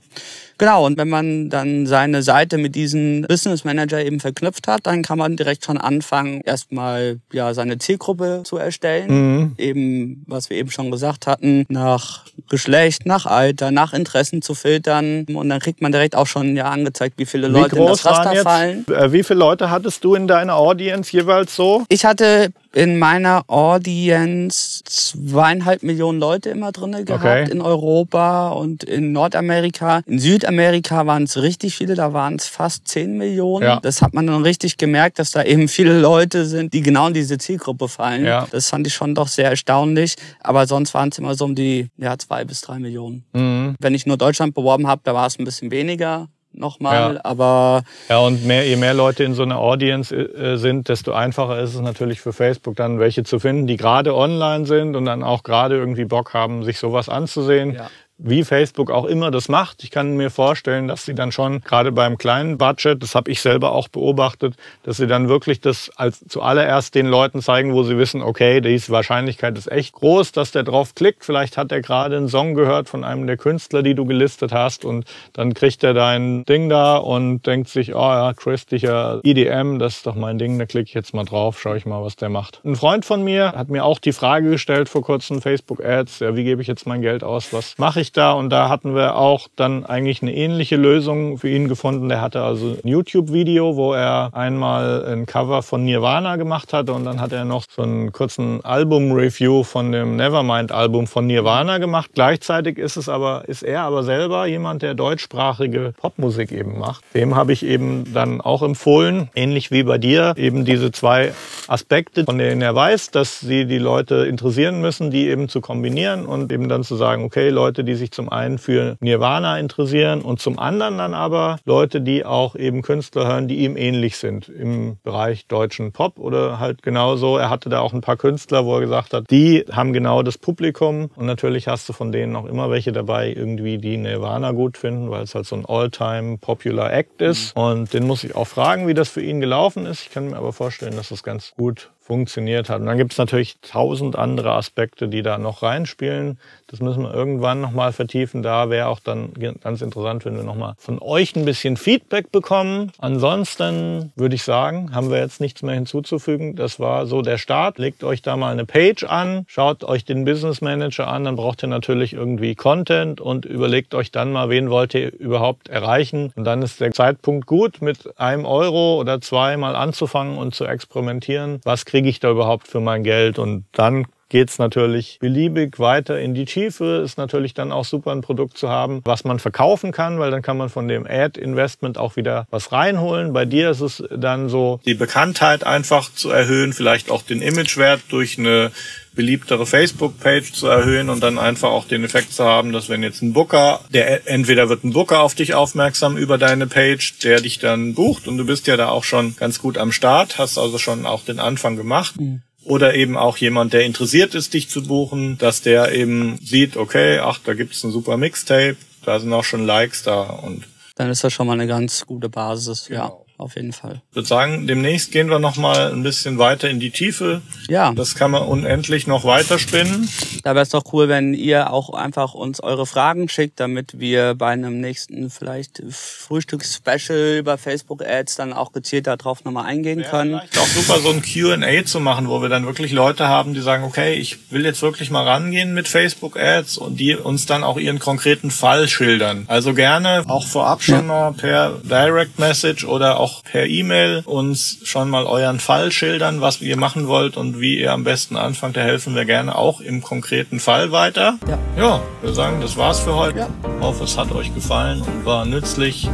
Genau, 0.57 0.85
und 0.85 0.97
wenn 0.97 1.09
man 1.09 1.49
dann 1.49 1.85
seine 1.85 2.23
Seite 2.23 2.57
mit 2.57 2.75
diesem 2.75 3.23
Business 3.23 3.63
Manager 3.63 4.03
eben 4.03 4.19
verknüpft 4.19 4.67
hat, 4.67 4.81
dann 4.87 5.03
kann 5.03 5.17
man 5.17 5.35
direkt 5.35 5.65
schon 5.65 5.77
anfangen, 5.77 6.41
erstmal 6.41 7.19
ja 7.31 7.53
seine 7.53 7.77
Zielgruppe 7.77 8.41
zu 8.45 8.57
erstellen. 8.57 9.09
Mhm. 9.09 9.55
Eben, 9.57 10.23
was 10.27 10.49
wir 10.49 10.57
eben 10.57 10.71
schon 10.71 10.91
gesagt 10.91 11.27
hatten, 11.27 11.65
nach 11.67 12.25
Geschlecht, 12.49 13.05
nach 13.05 13.25
Alter, 13.25 13.71
nach 13.71 13.93
Interessen 13.93 14.41
zu 14.41 14.55
filtern. 14.55 15.25
Und 15.25 15.49
dann 15.49 15.59
kriegt 15.59 15.81
man 15.81 15.91
direkt 15.91 16.15
auch 16.15 16.27
schon 16.27 16.55
ja 16.55 16.69
angezeigt, 16.69 17.15
wie 17.17 17.25
viele 17.25 17.47
Leute 17.47 17.75
wie 17.75 17.81
in 17.81 17.87
das 17.87 18.05
Raster 18.05 18.35
fallen. 18.37 18.85
Äh, 18.87 19.11
wie 19.11 19.23
viele 19.23 19.39
Leute 19.39 19.69
hattest 19.69 20.03
du 20.03 20.15
in 20.15 20.27
deiner 20.27 20.55
Audience 20.55 21.11
jeweils 21.11 21.55
so? 21.55 21.83
Ich 21.89 22.05
hatte 22.05 22.49
in 22.73 22.99
meiner 22.99 23.43
Audience 23.47 24.83
zweieinhalb 24.83 25.81
Millionen 25.81 26.19
Leute 26.19 26.49
immer 26.49 26.71
drin 26.71 26.91
gehabt 27.05 27.23
okay. 27.23 27.49
in 27.49 27.61
Europa 27.61 28.49
und 28.55 28.83
in 28.83 29.11
Nordamerika. 29.11 30.01
In 30.05 30.19
Südamerika 30.19 31.05
waren 31.05 31.23
es 31.23 31.41
richtig 31.41 31.75
viele, 31.75 31.95
da 31.95 32.13
waren 32.13 32.35
es 32.35 32.47
fast 32.47 32.87
zehn 32.87 33.17
Millionen. 33.17 33.63
Ja. 33.63 33.79
Das 33.79 34.01
hat 34.01 34.13
man 34.13 34.27
dann 34.27 34.41
richtig 34.43 34.77
gemerkt, 34.77 35.19
dass 35.19 35.31
da 35.31 35.43
eben 35.43 35.67
viele 35.67 35.99
Leute 35.99 36.45
sind, 36.45 36.73
die 36.73 36.81
genau 36.81 37.07
in 37.07 37.13
diese 37.13 37.37
Zielgruppe 37.37 37.87
fallen. 37.87 38.25
Ja. 38.25 38.47
Das 38.51 38.69
fand 38.69 38.87
ich 38.87 38.93
schon 38.93 39.15
doch 39.15 39.27
sehr 39.27 39.49
erstaunlich. 39.49 40.15
Aber 40.41 40.67
sonst 40.67 40.93
waren 40.93 41.09
es 41.09 41.17
immer 41.17 41.35
so 41.35 41.45
um 41.45 41.55
die 41.55 41.89
ja, 41.97 42.17
zwei 42.17 42.45
bis 42.45 42.61
drei 42.61 42.79
Millionen. 42.79 43.25
Mhm. 43.33 43.75
Wenn 43.79 43.93
ich 43.93 44.05
nur 44.05 44.17
Deutschland 44.17 44.53
beworben 44.53 44.87
habe, 44.87 45.01
da 45.03 45.13
war 45.13 45.27
es 45.27 45.37
ein 45.39 45.45
bisschen 45.45 45.71
weniger 45.71 46.27
nochmal, 46.57 47.15
ja. 47.15 47.21
aber... 47.23 47.83
Ja, 48.09 48.19
und 48.19 48.45
mehr, 48.45 48.65
je 48.65 48.75
mehr 48.75 48.93
Leute 48.93 49.23
in 49.23 49.33
so 49.33 49.43
einer 49.43 49.59
Audience 49.59 50.15
äh, 50.15 50.57
sind, 50.57 50.89
desto 50.89 51.11
einfacher 51.11 51.59
ist 51.59 51.75
es 51.75 51.81
natürlich 51.81 52.21
für 52.21 52.33
Facebook 52.33 52.75
dann 52.75 52.99
welche 52.99 53.23
zu 53.23 53.39
finden, 53.39 53.67
die 53.67 53.77
gerade 53.77 54.15
online 54.15 54.65
sind 54.65 54.95
und 54.95 55.05
dann 55.05 55.23
auch 55.23 55.43
gerade 55.43 55.75
irgendwie 55.75 56.05
Bock 56.05 56.33
haben, 56.33 56.63
sich 56.63 56.79
sowas 56.79 57.09
anzusehen. 57.09 57.73
Ja 57.73 57.89
wie 58.17 58.43
Facebook 58.43 58.91
auch 58.91 59.05
immer 59.05 59.29
das 59.29 59.49
macht. 59.49 59.83
Ich 59.83 59.91
kann 59.91 60.15
mir 60.15 60.29
vorstellen, 60.29 60.87
dass 60.87 61.05
sie 61.05 61.15
dann 61.15 61.31
schon 61.31 61.61
gerade 61.61 61.91
beim 61.91 62.17
kleinen 62.17 62.57
Budget, 62.57 63.01
das 63.03 63.13
habe 63.13 63.29
ich 63.29 63.41
selber 63.41 63.73
auch 63.73 63.87
beobachtet, 63.89 64.55
dass 64.83 64.97
sie 64.97 65.07
dann 65.07 65.27
wirklich 65.27 65.59
das 65.59 65.91
als 65.95 66.23
zuallererst 66.27 66.95
den 66.95 67.07
Leuten 67.07 67.41
zeigen, 67.41 67.73
wo 67.73 67.83
sie 67.83 67.97
wissen, 67.97 68.21
okay, 68.21 68.61
die 68.61 68.75
Wahrscheinlichkeit 68.89 69.57
ist 69.57 69.71
echt 69.71 69.93
groß, 69.93 70.31
dass 70.31 70.51
der 70.51 70.63
drauf 70.63 70.95
klickt. 70.95 71.25
Vielleicht 71.25 71.57
hat 71.57 71.71
er 71.71 71.81
gerade 71.81 72.15
einen 72.15 72.29
Song 72.29 72.53
gehört 72.53 72.87
von 72.87 73.03
einem 73.03 73.27
der 73.27 73.37
Künstler, 73.37 73.83
die 73.83 73.95
du 73.95 74.05
gelistet 74.05 74.53
hast 74.53 74.85
und 74.85 75.05
dann 75.33 75.53
kriegt 75.53 75.83
er 75.83 75.93
dein 75.93 76.45
Ding 76.45 76.69
da 76.69 76.97
und 76.97 77.45
denkt 77.45 77.69
sich, 77.69 77.95
oh 77.95 77.99
ja, 77.99 78.33
christlicher 78.33 79.19
EDM, 79.23 79.77
das 79.77 79.97
ist 79.97 80.07
doch 80.07 80.15
mein 80.15 80.37
Ding, 80.37 80.57
da 80.57 80.65
klicke 80.65 80.87
ich 80.87 80.93
jetzt 80.93 81.13
mal 81.13 81.25
drauf, 81.25 81.59
schaue 81.59 81.77
ich 81.77 81.85
mal, 81.85 82.01
was 82.03 82.15
der 82.15 82.29
macht. 82.29 82.61
Ein 82.63 82.75
Freund 82.75 83.03
von 83.03 83.23
mir 83.23 83.51
hat 83.51 83.69
mir 83.69 83.83
auch 83.83 83.99
die 83.99 84.13
Frage 84.13 84.49
gestellt 84.49 84.87
vor 84.87 85.01
kurzem, 85.01 85.41
Facebook 85.41 85.83
Ads, 85.83 86.19
ja, 86.19 86.35
wie 86.35 86.43
gebe 86.45 86.61
ich 86.61 86.67
jetzt 86.67 86.87
mein 86.87 87.01
Geld 87.01 87.23
aus, 87.23 87.51
was 87.51 87.77
mache 87.77 87.99
ich 87.99 88.04
da? 88.11 88.33
Und 88.33 88.49
da 88.49 88.69
hatten 88.69 88.95
wir 88.95 89.15
auch 89.15 89.47
dann 89.55 89.85
eigentlich 89.85 90.21
eine 90.21 90.33
ähnliche 90.33 90.75
Lösung 90.75 91.37
für 91.37 91.49
ihn 91.49 91.67
gefunden. 91.67 92.09
Der 92.09 92.21
hatte 92.21 92.41
also 92.41 92.75
ein 92.83 92.87
YouTube-Video, 92.87 93.75
wo 93.75 93.93
er 93.93 94.29
einmal 94.33 95.05
ein 95.05 95.25
Cover 95.25 95.61
von 95.63 95.83
Nirvana 95.83 96.35
gemacht 96.35 96.73
hatte 96.73 96.93
und 96.93 97.05
dann 97.05 97.21
hat 97.21 97.31
er 97.31 97.45
noch 97.45 97.65
so 97.69 97.81
einen 97.81 98.11
kurzen 98.11 98.63
Album-Review 98.63 99.63
von 99.63 99.91
dem 99.91 100.15
Nevermind-Album 100.15 101.07
von 101.07 101.27
Nirvana 101.27 101.77
gemacht. 101.77 102.11
Gleichzeitig 102.13 102.77
ist 102.77 102.97
es 102.97 103.09
aber, 103.09 103.43
ist 103.47 103.63
er 103.63 103.81
aber 103.83 104.03
selber 104.03 104.45
jemand, 104.45 104.81
der 104.81 104.93
deutschsprachige 104.93 105.93
Popmusik 105.97 106.51
eben 106.51 106.79
macht. 106.79 107.03
Dem 107.13 107.35
habe 107.35 107.53
ich 107.53 107.65
eben 107.65 108.13
dann 108.13 108.41
auch 108.41 108.61
empfohlen, 108.61 109.29
ähnlich 109.35 109.71
wie 109.71 109.83
bei 109.83 109.97
dir, 109.97 110.33
eben 110.37 110.65
diese 110.65 110.91
zwei 110.91 111.33
Aspekte, 111.67 112.25
von 112.25 112.37
denen 112.37 112.61
er 112.61 112.75
weiß, 112.75 113.11
dass 113.11 113.39
sie 113.39 113.65
die 113.65 113.77
Leute 113.77 114.25
interessieren 114.25 114.81
müssen, 114.81 115.11
die 115.11 115.27
eben 115.27 115.49
zu 115.49 115.61
kombinieren 115.61 116.25
und 116.25 116.51
eben 116.51 116.69
dann 116.69 116.83
zu 116.83 116.95
sagen, 116.95 117.23
okay, 117.23 117.49
Leute, 117.49 117.83
die 117.83 117.95
sich 117.95 118.11
zum 118.11 118.29
einen 118.29 118.57
für 118.57 118.97
Nirvana 118.99 119.59
interessieren 119.59 120.21
und 120.21 120.39
zum 120.39 120.59
anderen 120.59 120.97
dann 120.97 121.13
aber 121.13 121.57
Leute, 121.65 122.01
die 122.01 122.25
auch 122.25 122.55
eben 122.55 122.81
Künstler 122.81 123.27
hören, 123.27 123.47
die 123.47 123.57
ihm 123.65 123.77
ähnlich 123.77 124.17
sind 124.17 124.49
im 124.49 124.97
Bereich 125.03 125.47
deutschen 125.47 125.91
Pop 125.91 126.19
oder 126.19 126.59
halt 126.59 126.83
genauso. 126.83 127.37
Er 127.37 127.49
hatte 127.49 127.69
da 127.69 127.79
auch 127.79 127.93
ein 127.93 128.01
paar 128.01 128.17
Künstler, 128.17 128.65
wo 128.65 128.75
er 128.75 128.81
gesagt 128.81 129.13
hat, 129.13 129.25
die 129.29 129.65
haben 129.71 129.93
genau 129.93 130.23
das 130.23 130.37
Publikum 130.37 131.09
und 131.15 131.25
natürlich 131.25 131.67
hast 131.67 131.87
du 131.89 131.93
von 131.93 132.11
denen 132.11 132.35
auch 132.35 132.45
immer 132.45 132.69
welche 132.69 132.91
dabei, 132.91 133.33
irgendwie 133.33 133.77
die 133.77 133.97
Nirvana 133.97 134.51
gut 134.51 134.77
finden, 134.77 135.09
weil 135.09 135.23
es 135.23 135.35
halt 135.35 135.45
so 135.45 135.55
ein 135.55 135.65
all-time 135.65 136.37
popular 136.37 136.93
Act 136.93 137.21
ist. 137.21 137.55
Mhm. 137.55 137.61
Und 137.61 137.93
den 137.93 138.07
muss 138.07 138.23
ich 138.23 138.35
auch 138.35 138.47
fragen, 138.47 138.87
wie 138.87 138.93
das 138.93 139.09
für 139.09 139.21
ihn 139.21 139.39
gelaufen 139.39 139.85
ist. 139.85 140.01
Ich 140.01 140.11
kann 140.11 140.29
mir 140.29 140.37
aber 140.37 140.53
vorstellen, 140.53 140.95
dass 140.95 141.09
das 141.09 141.23
ganz 141.23 141.53
gut 141.57 141.91
funktioniert 142.05 142.69
hat. 142.69 142.81
Und 142.81 142.85
dann 142.85 142.97
gibt 142.99 143.13
es 143.13 143.17
natürlich 143.17 143.57
tausend 143.61 144.15
andere 144.15 144.51
Aspekte, 144.51 145.07
die 145.07 145.23
da 145.23 145.39
noch 145.39 145.63
reinspielen. 145.63 146.37
Das 146.67 146.79
müssen 146.79 147.01
wir 147.01 147.13
irgendwann 147.13 147.61
nochmal 147.61 147.93
vertiefen. 147.93 148.43
Da 148.43 148.69
wäre 148.69 148.87
auch 148.87 148.99
dann 148.99 149.33
ganz 149.61 149.81
interessant, 149.81 150.23
wenn 150.23 150.35
wir 150.35 150.43
nochmal 150.43 150.73
von 150.77 150.99
euch 151.01 151.35
ein 151.35 151.45
bisschen 151.45 151.77
Feedback 151.77 152.31
bekommen. 152.31 152.91
Ansonsten 152.99 154.11
würde 154.15 154.35
ich 154.35 154.43
sagen, 154.43 154.93
haben 154.93 155.09
wir 155.09 155.17
jetzt 155.17 155.41
nichts 155.41 155.63
mehr 155.63 155.73
hinzuzufügen. 155.73 156.55
Das 156.55 156.79
war 156.79 157.07
so 157.07 157.23
der 157.23 157.39
Start. 157.39 157.79
Legt 157.79 158.03
euch 158.03 158.21
da 158.21 158.37
mal 158.37 158.51
eine 158.51 158.65
Page 158.65 159.03
an, 159.03 159.45
schaut 159.47 159.83
euch 159.83 160.05
den 160.05 160.25
Business 160.25 160.61
Manager 160.61 161.07
an, 161.07 161.23
dann 161.23 161.35
braucht 161.35 161.63
ihr 161.63 161.67
natürlich 161.67 162.13
irgendwie 162.13 162.53
Content 162.53 163.19
und 163.19 163.45
überlegt 163.45 163.95
euch 163.95 164.11
dann 164.11 164.31
mal, 164.31 164.49
wen 164.49 164.69
wollt 164.69 164.93
ihr 164.93 165.11
überhaupt 165.11 165.69
erreichen. 165.69 166.31
Und 166.35 166.43
dann 166.43 166.61
ist 166.61 166.79
der 166.79 166.91
Zeitpunkt 166.91 167.47
gut, 167.47 167.81
mit 167.81 168.19
einem 168.19 168.45
Euro 168.45 168.99
oder 168.99 169.21
zwei 169.21 169.57
mal 169.57 169.75
anzufangen 169.75 170.37
und 170.37 170.53
zu 170.53 170.65
experimentieren. 170.65 171.61
Was 171.63 171.85
kriege 171.95 172.09
ich 172.09 172.19
da 172.19 172.29
überhaupt 172.29 172.67
für 172.67 172.81
mein 172.81 173.03
Geld? 173.03 173.39
Und 173.39 173.63
dann 173.71 174.05
geht 174.35 174.49
es 174.49 174.59
natürlich 174.59 175.17
beliebig 175.21 175.79
weiter 175.79 176.19
in 176.19 176.33
die 176.33 176.43
Tiefe. 176.43 177.01
Ist 177.05 177.17
natürlich 177.17 177.53
dann 177.53 177.71
auch 177.71 177.85
super, 177.85 178.11
ein 178.11 178.19
Produkt 178.19 178.57
zu 178.57 178.67
haben, 178.67 178.99
was 179.05 179.23
man 179.23 179.39
verkaufen 179.39 179.93
kann, 179.93 180.19
weil 180.19 180.29
dann 180.29 180.41
kann 180.41 180.57
man 180.57 180.67
von 180.67 180.89
dem 180.89 181.07
Ad-Investment 181.07 181.97
auch 181.97 182.17
wieder 182.17 182.45
was 182.51 182.73
reinholen. 182.73 183.31
Bei 183.31 183.45
dir 183.45 183.69
ist 183.69 183.79
es 183.79 184.03
dann 184.13 184.49
so, 184.49 184.81
die 184.85 184.93
Bekanntheit 184.93 185.65
einfach 185.65 186.13
zu 186.13 186.31
erhöhen, 186.31 186.73
vielleicht 186.73 187.11
auch 187.11 187.21
den 187.21 187.41
Imagewert 187.41 188.01
durch 188.09 188.37
eine 188.37 188.71
beliebtere 189.13 189.65
Facebook-Page 189.65 190.51
zu 190.51 190.67
erhöhen 190.67 191.09
und 191.09 191.23
dann 191.23 191.39
einfach 191.39 191.69
auch 191.69 191.87
den 191.87 192.03
Effekt 192.03 192.33
zu 192.33 192.43
haben, 192.43 192.73
dass 192.73 192.89
wenn 192.89 193.03
jetzt 193.03 193.21
ein 193.21 193.31
Booker, 193.31 193.79
der 193.93 194.27
entweder 194.27 194.67
wird 194.67 194.83
ein 194.83 194.91
Booker 194.91 195.21
auf 195.21 195.33
dich 195.33 195.53
aufmerksam 195.53 196.17
über 196.17 196.37
deine 196.37 196.67
Page, 196.67 197.19
der 197.19 197.39
dich 197.39 197.59
dann 197.59 197.93
bucht 197.93 198.27
und 198.27 198.37
du 198.37 198.45
bist 198.45 198.67
ja 198.67 198.75
da 198.75 198.89
auch 198.89 199.05
schon 199.05 199.37
ganz 199.37 199.59
gut 199.59 199.77
am 199.77 199.93
Start, 199.93 200.37
hast 200.37 200.57
also 200.57 200.77
schon 200.77 201.05
auch 201.05 201.23
den 201.23 201.39
Anfang 201.39 201.77
gemacht. 201.77 202.19
Mhm. 202.19 202.41
Oder 202.65 202.95
eben 202.95 203.15
auch 203.15 203.37
jemand, 203.37 203.73
der 203.73 203.85
interessiert 203.85 204.35
ist, 204.35 204.53
dich 204.53 204.69
zu 204.69 204.83
buchen, 204.83 205.37
dass 205.37 205.61
der 205.61 205.93
eben 205.93 206.37
sieht, 206.43 206.77
okay, 206.77 207.19
ach, 207.19 207.39
da 207.43 207.53
gibt's 207.53 207.83
ein 207.83 207.91
super 207.91 208.17
Mixtape, 208.17 208.75
da 209.05 209.19
sind 209.19 209.31
auch 209.33 209.43
schon 209.43 209.65
Likes 209.65 210.03
da 210.03 210.21
und 210.21 210.65
dann 210.95 211.09
ist 211.09 211.23
das 211.23 211.33
schon 211.33 211.47
mal 211.47 211.53
eine 211.53 211.67
ganz 211.67 212.05
gute 212.05 212.29
Basis, 212.29 212.85
genau. 212.87 213.19
ja 213.19 213.24
auf 213.37 213.55
jeden 213.55 213.73
Fall. 213.73 214.01
Ich 214.09 214.15
würde 214.15 214.27
sagen, 214.27 214.67
demnächst 214.67 215.11
gehen 215.11 215.29
wir 215.29 215.39
noch 215.39 215.57
mal 215.57 215.91
ein 215.91 216.03
bisschen 216.03 216.37
weiter 216.37 216.69
in 216.69 216.79
die 216.79 216.91
Tiefe. 216.91 217.41
Ja. 217.67 217.91
Das 217.93 218.15
kann 218.15 218.31
man 218.31 218.43
unendlich 218.43 219.07
noch 219.07 219.25
weiter 219.25 219.59
spinnen. 219.59 220.09
Da 220.43 220.55
wäre 220.55 220.63
es 220.63 220.69
doch 220.69 220.83
cool, 220.93 221.09
wenn 221.09 221.33
ihr 221.33 221.71
auch 221.71 221.89
einfach 221.89 222.33
uns 222.33 222.59
eure 222.61 222.85
Fragen 222.85 223.27
schickt, 223.29 223.59
damit 223.59 223.99
wir 223.99 224.35
bei 224.35 224.49
einem 224.49 224.79
nächsten 224.79 225.29
vielleicht 225.29 225.81
Frühstücksspecial 225.89 227.37
über 227.39 227.57
Facebook-Ads 227.57 228.35
dann 228.35 228.53
auch 228.53 228.71
gezielt 228.71 229.07
darauf 229.07 229.43
nochmal 229.43 229.65
eingehen 229.65 229.99
wäre 229.99 230.09
können. 230.09 230.39
Vielleicht 230.39 230.57
auch 230.59 230.67
super, 230.67 230.99
so 230.99 231.09
ein 231.09 231.21
Q&A 231.21 231.85
zu 231.85 231.99
machen, 231.99 232.29
wo 232.29 232.41
wir 232.41 232.49
dann 232.49 232.65
wirklich 232.65 232.91
Leute 232.91 233.27
haben, 233.27 233.53
die 233.53 233.61
sagen, 233.61 233.83
okay, 233.83 234.13
ich 234.13 234.51
will 234.51 234.65
jetzt 234.65 234.81
wirklich 234.81 235.09
mal 235.09 235.23
rangehen 235.23 235.73
mit 235.73 235.87
Facebook-Ads 235.87 236.77
und 236.77 236.99
die 236.99 237.15
uns 237.15 237.45
dann 237.45 237.63
auch 237.63 237.77
ihren 237.77 237.99
konkreten 237.99 238.51
Fall 238.51 238.87
schildern. 238.87 239.45
Also 239.47 239.73
gerne 239.73 240.23
auch 240.27 240.45
vorab 240.45 240.83
schon 240.83 240.95
ja. 240.95 241.01
mal 241.01 241.33
per 241.33 241.79
Direct 241.83 242.39
Message 242.39 242.85
oder 242.85 243.19
auch 243.19 243.24
auch 243.25 243.43
per 243.43 243.65
E-Mail 243.65 244.21
uns 244.25 244.77
schon 244.83 245.09
mal 245.09 245.25
euren 245.25 245.59
Fall 245.59 245.91
schildern, 245.91 246.41
was 246.41 246.61
ihr 246.61 246.77
machen 246.77 247.07
wollt 247.07 247.37
und 247.37 247.59
wie 247.59 247.79
ihr 247.79 247.91
am 247.91 248.03
besten 248.03 248.37
anfangt. 248.37 248.77
Da 248.77 248.81
helfen 248.81 249.15
wir 249.15 249.25
gerne 249.25 249.55
auch 249.55 249.81
im 249.81 250.03
konkreten 250.03 250.59
Fall 250.59 250.91
weiter. 250.91 251.39
Ja, 251.47 251.57
ja 251.75 252.01
wir 252.21 252.33
sagen, 252.33 252.61
das 252.61 252.77
war's 252.77 252.99
für 252.99 253.15
heute. 253.15 253.39
Ja. 253.39 253.49
Ich 253.63 253.83
hoffe, 253.83 254.03
es 254.03 254.15
hat 254.15 254.31
euch 254.31 254.53
gefallen 254.53 255.01
und 255.01 255.25
war 255.25 255.43
nützlich. 255.45 256.07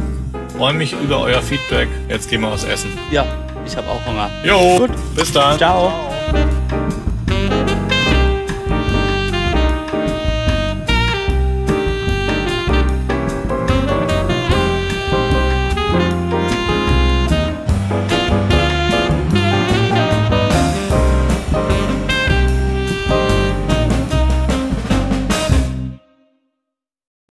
Freue 0.56 0.72
mich 0.72 0.94
über 0.94 1.20
euer 1.20 1.42
Feedback. 1.42 1.88
Jetzt 2.08 2.30
gehen 2.30 2.40
wir 2.40 2.50
was 2.50 2.64
essen. 2.64 2.90
Ja, 3.10 3.26
ich 3.66 3.76
habe 3.76 3.88
auch 3.88 4.04
Hunger. 4.06 4.30
Jo, 4.42 4.78
Gut. 4.78 4.90
bis 5.14 5.32
dann. 5.32 5.58
Ciao. 5.58 5.92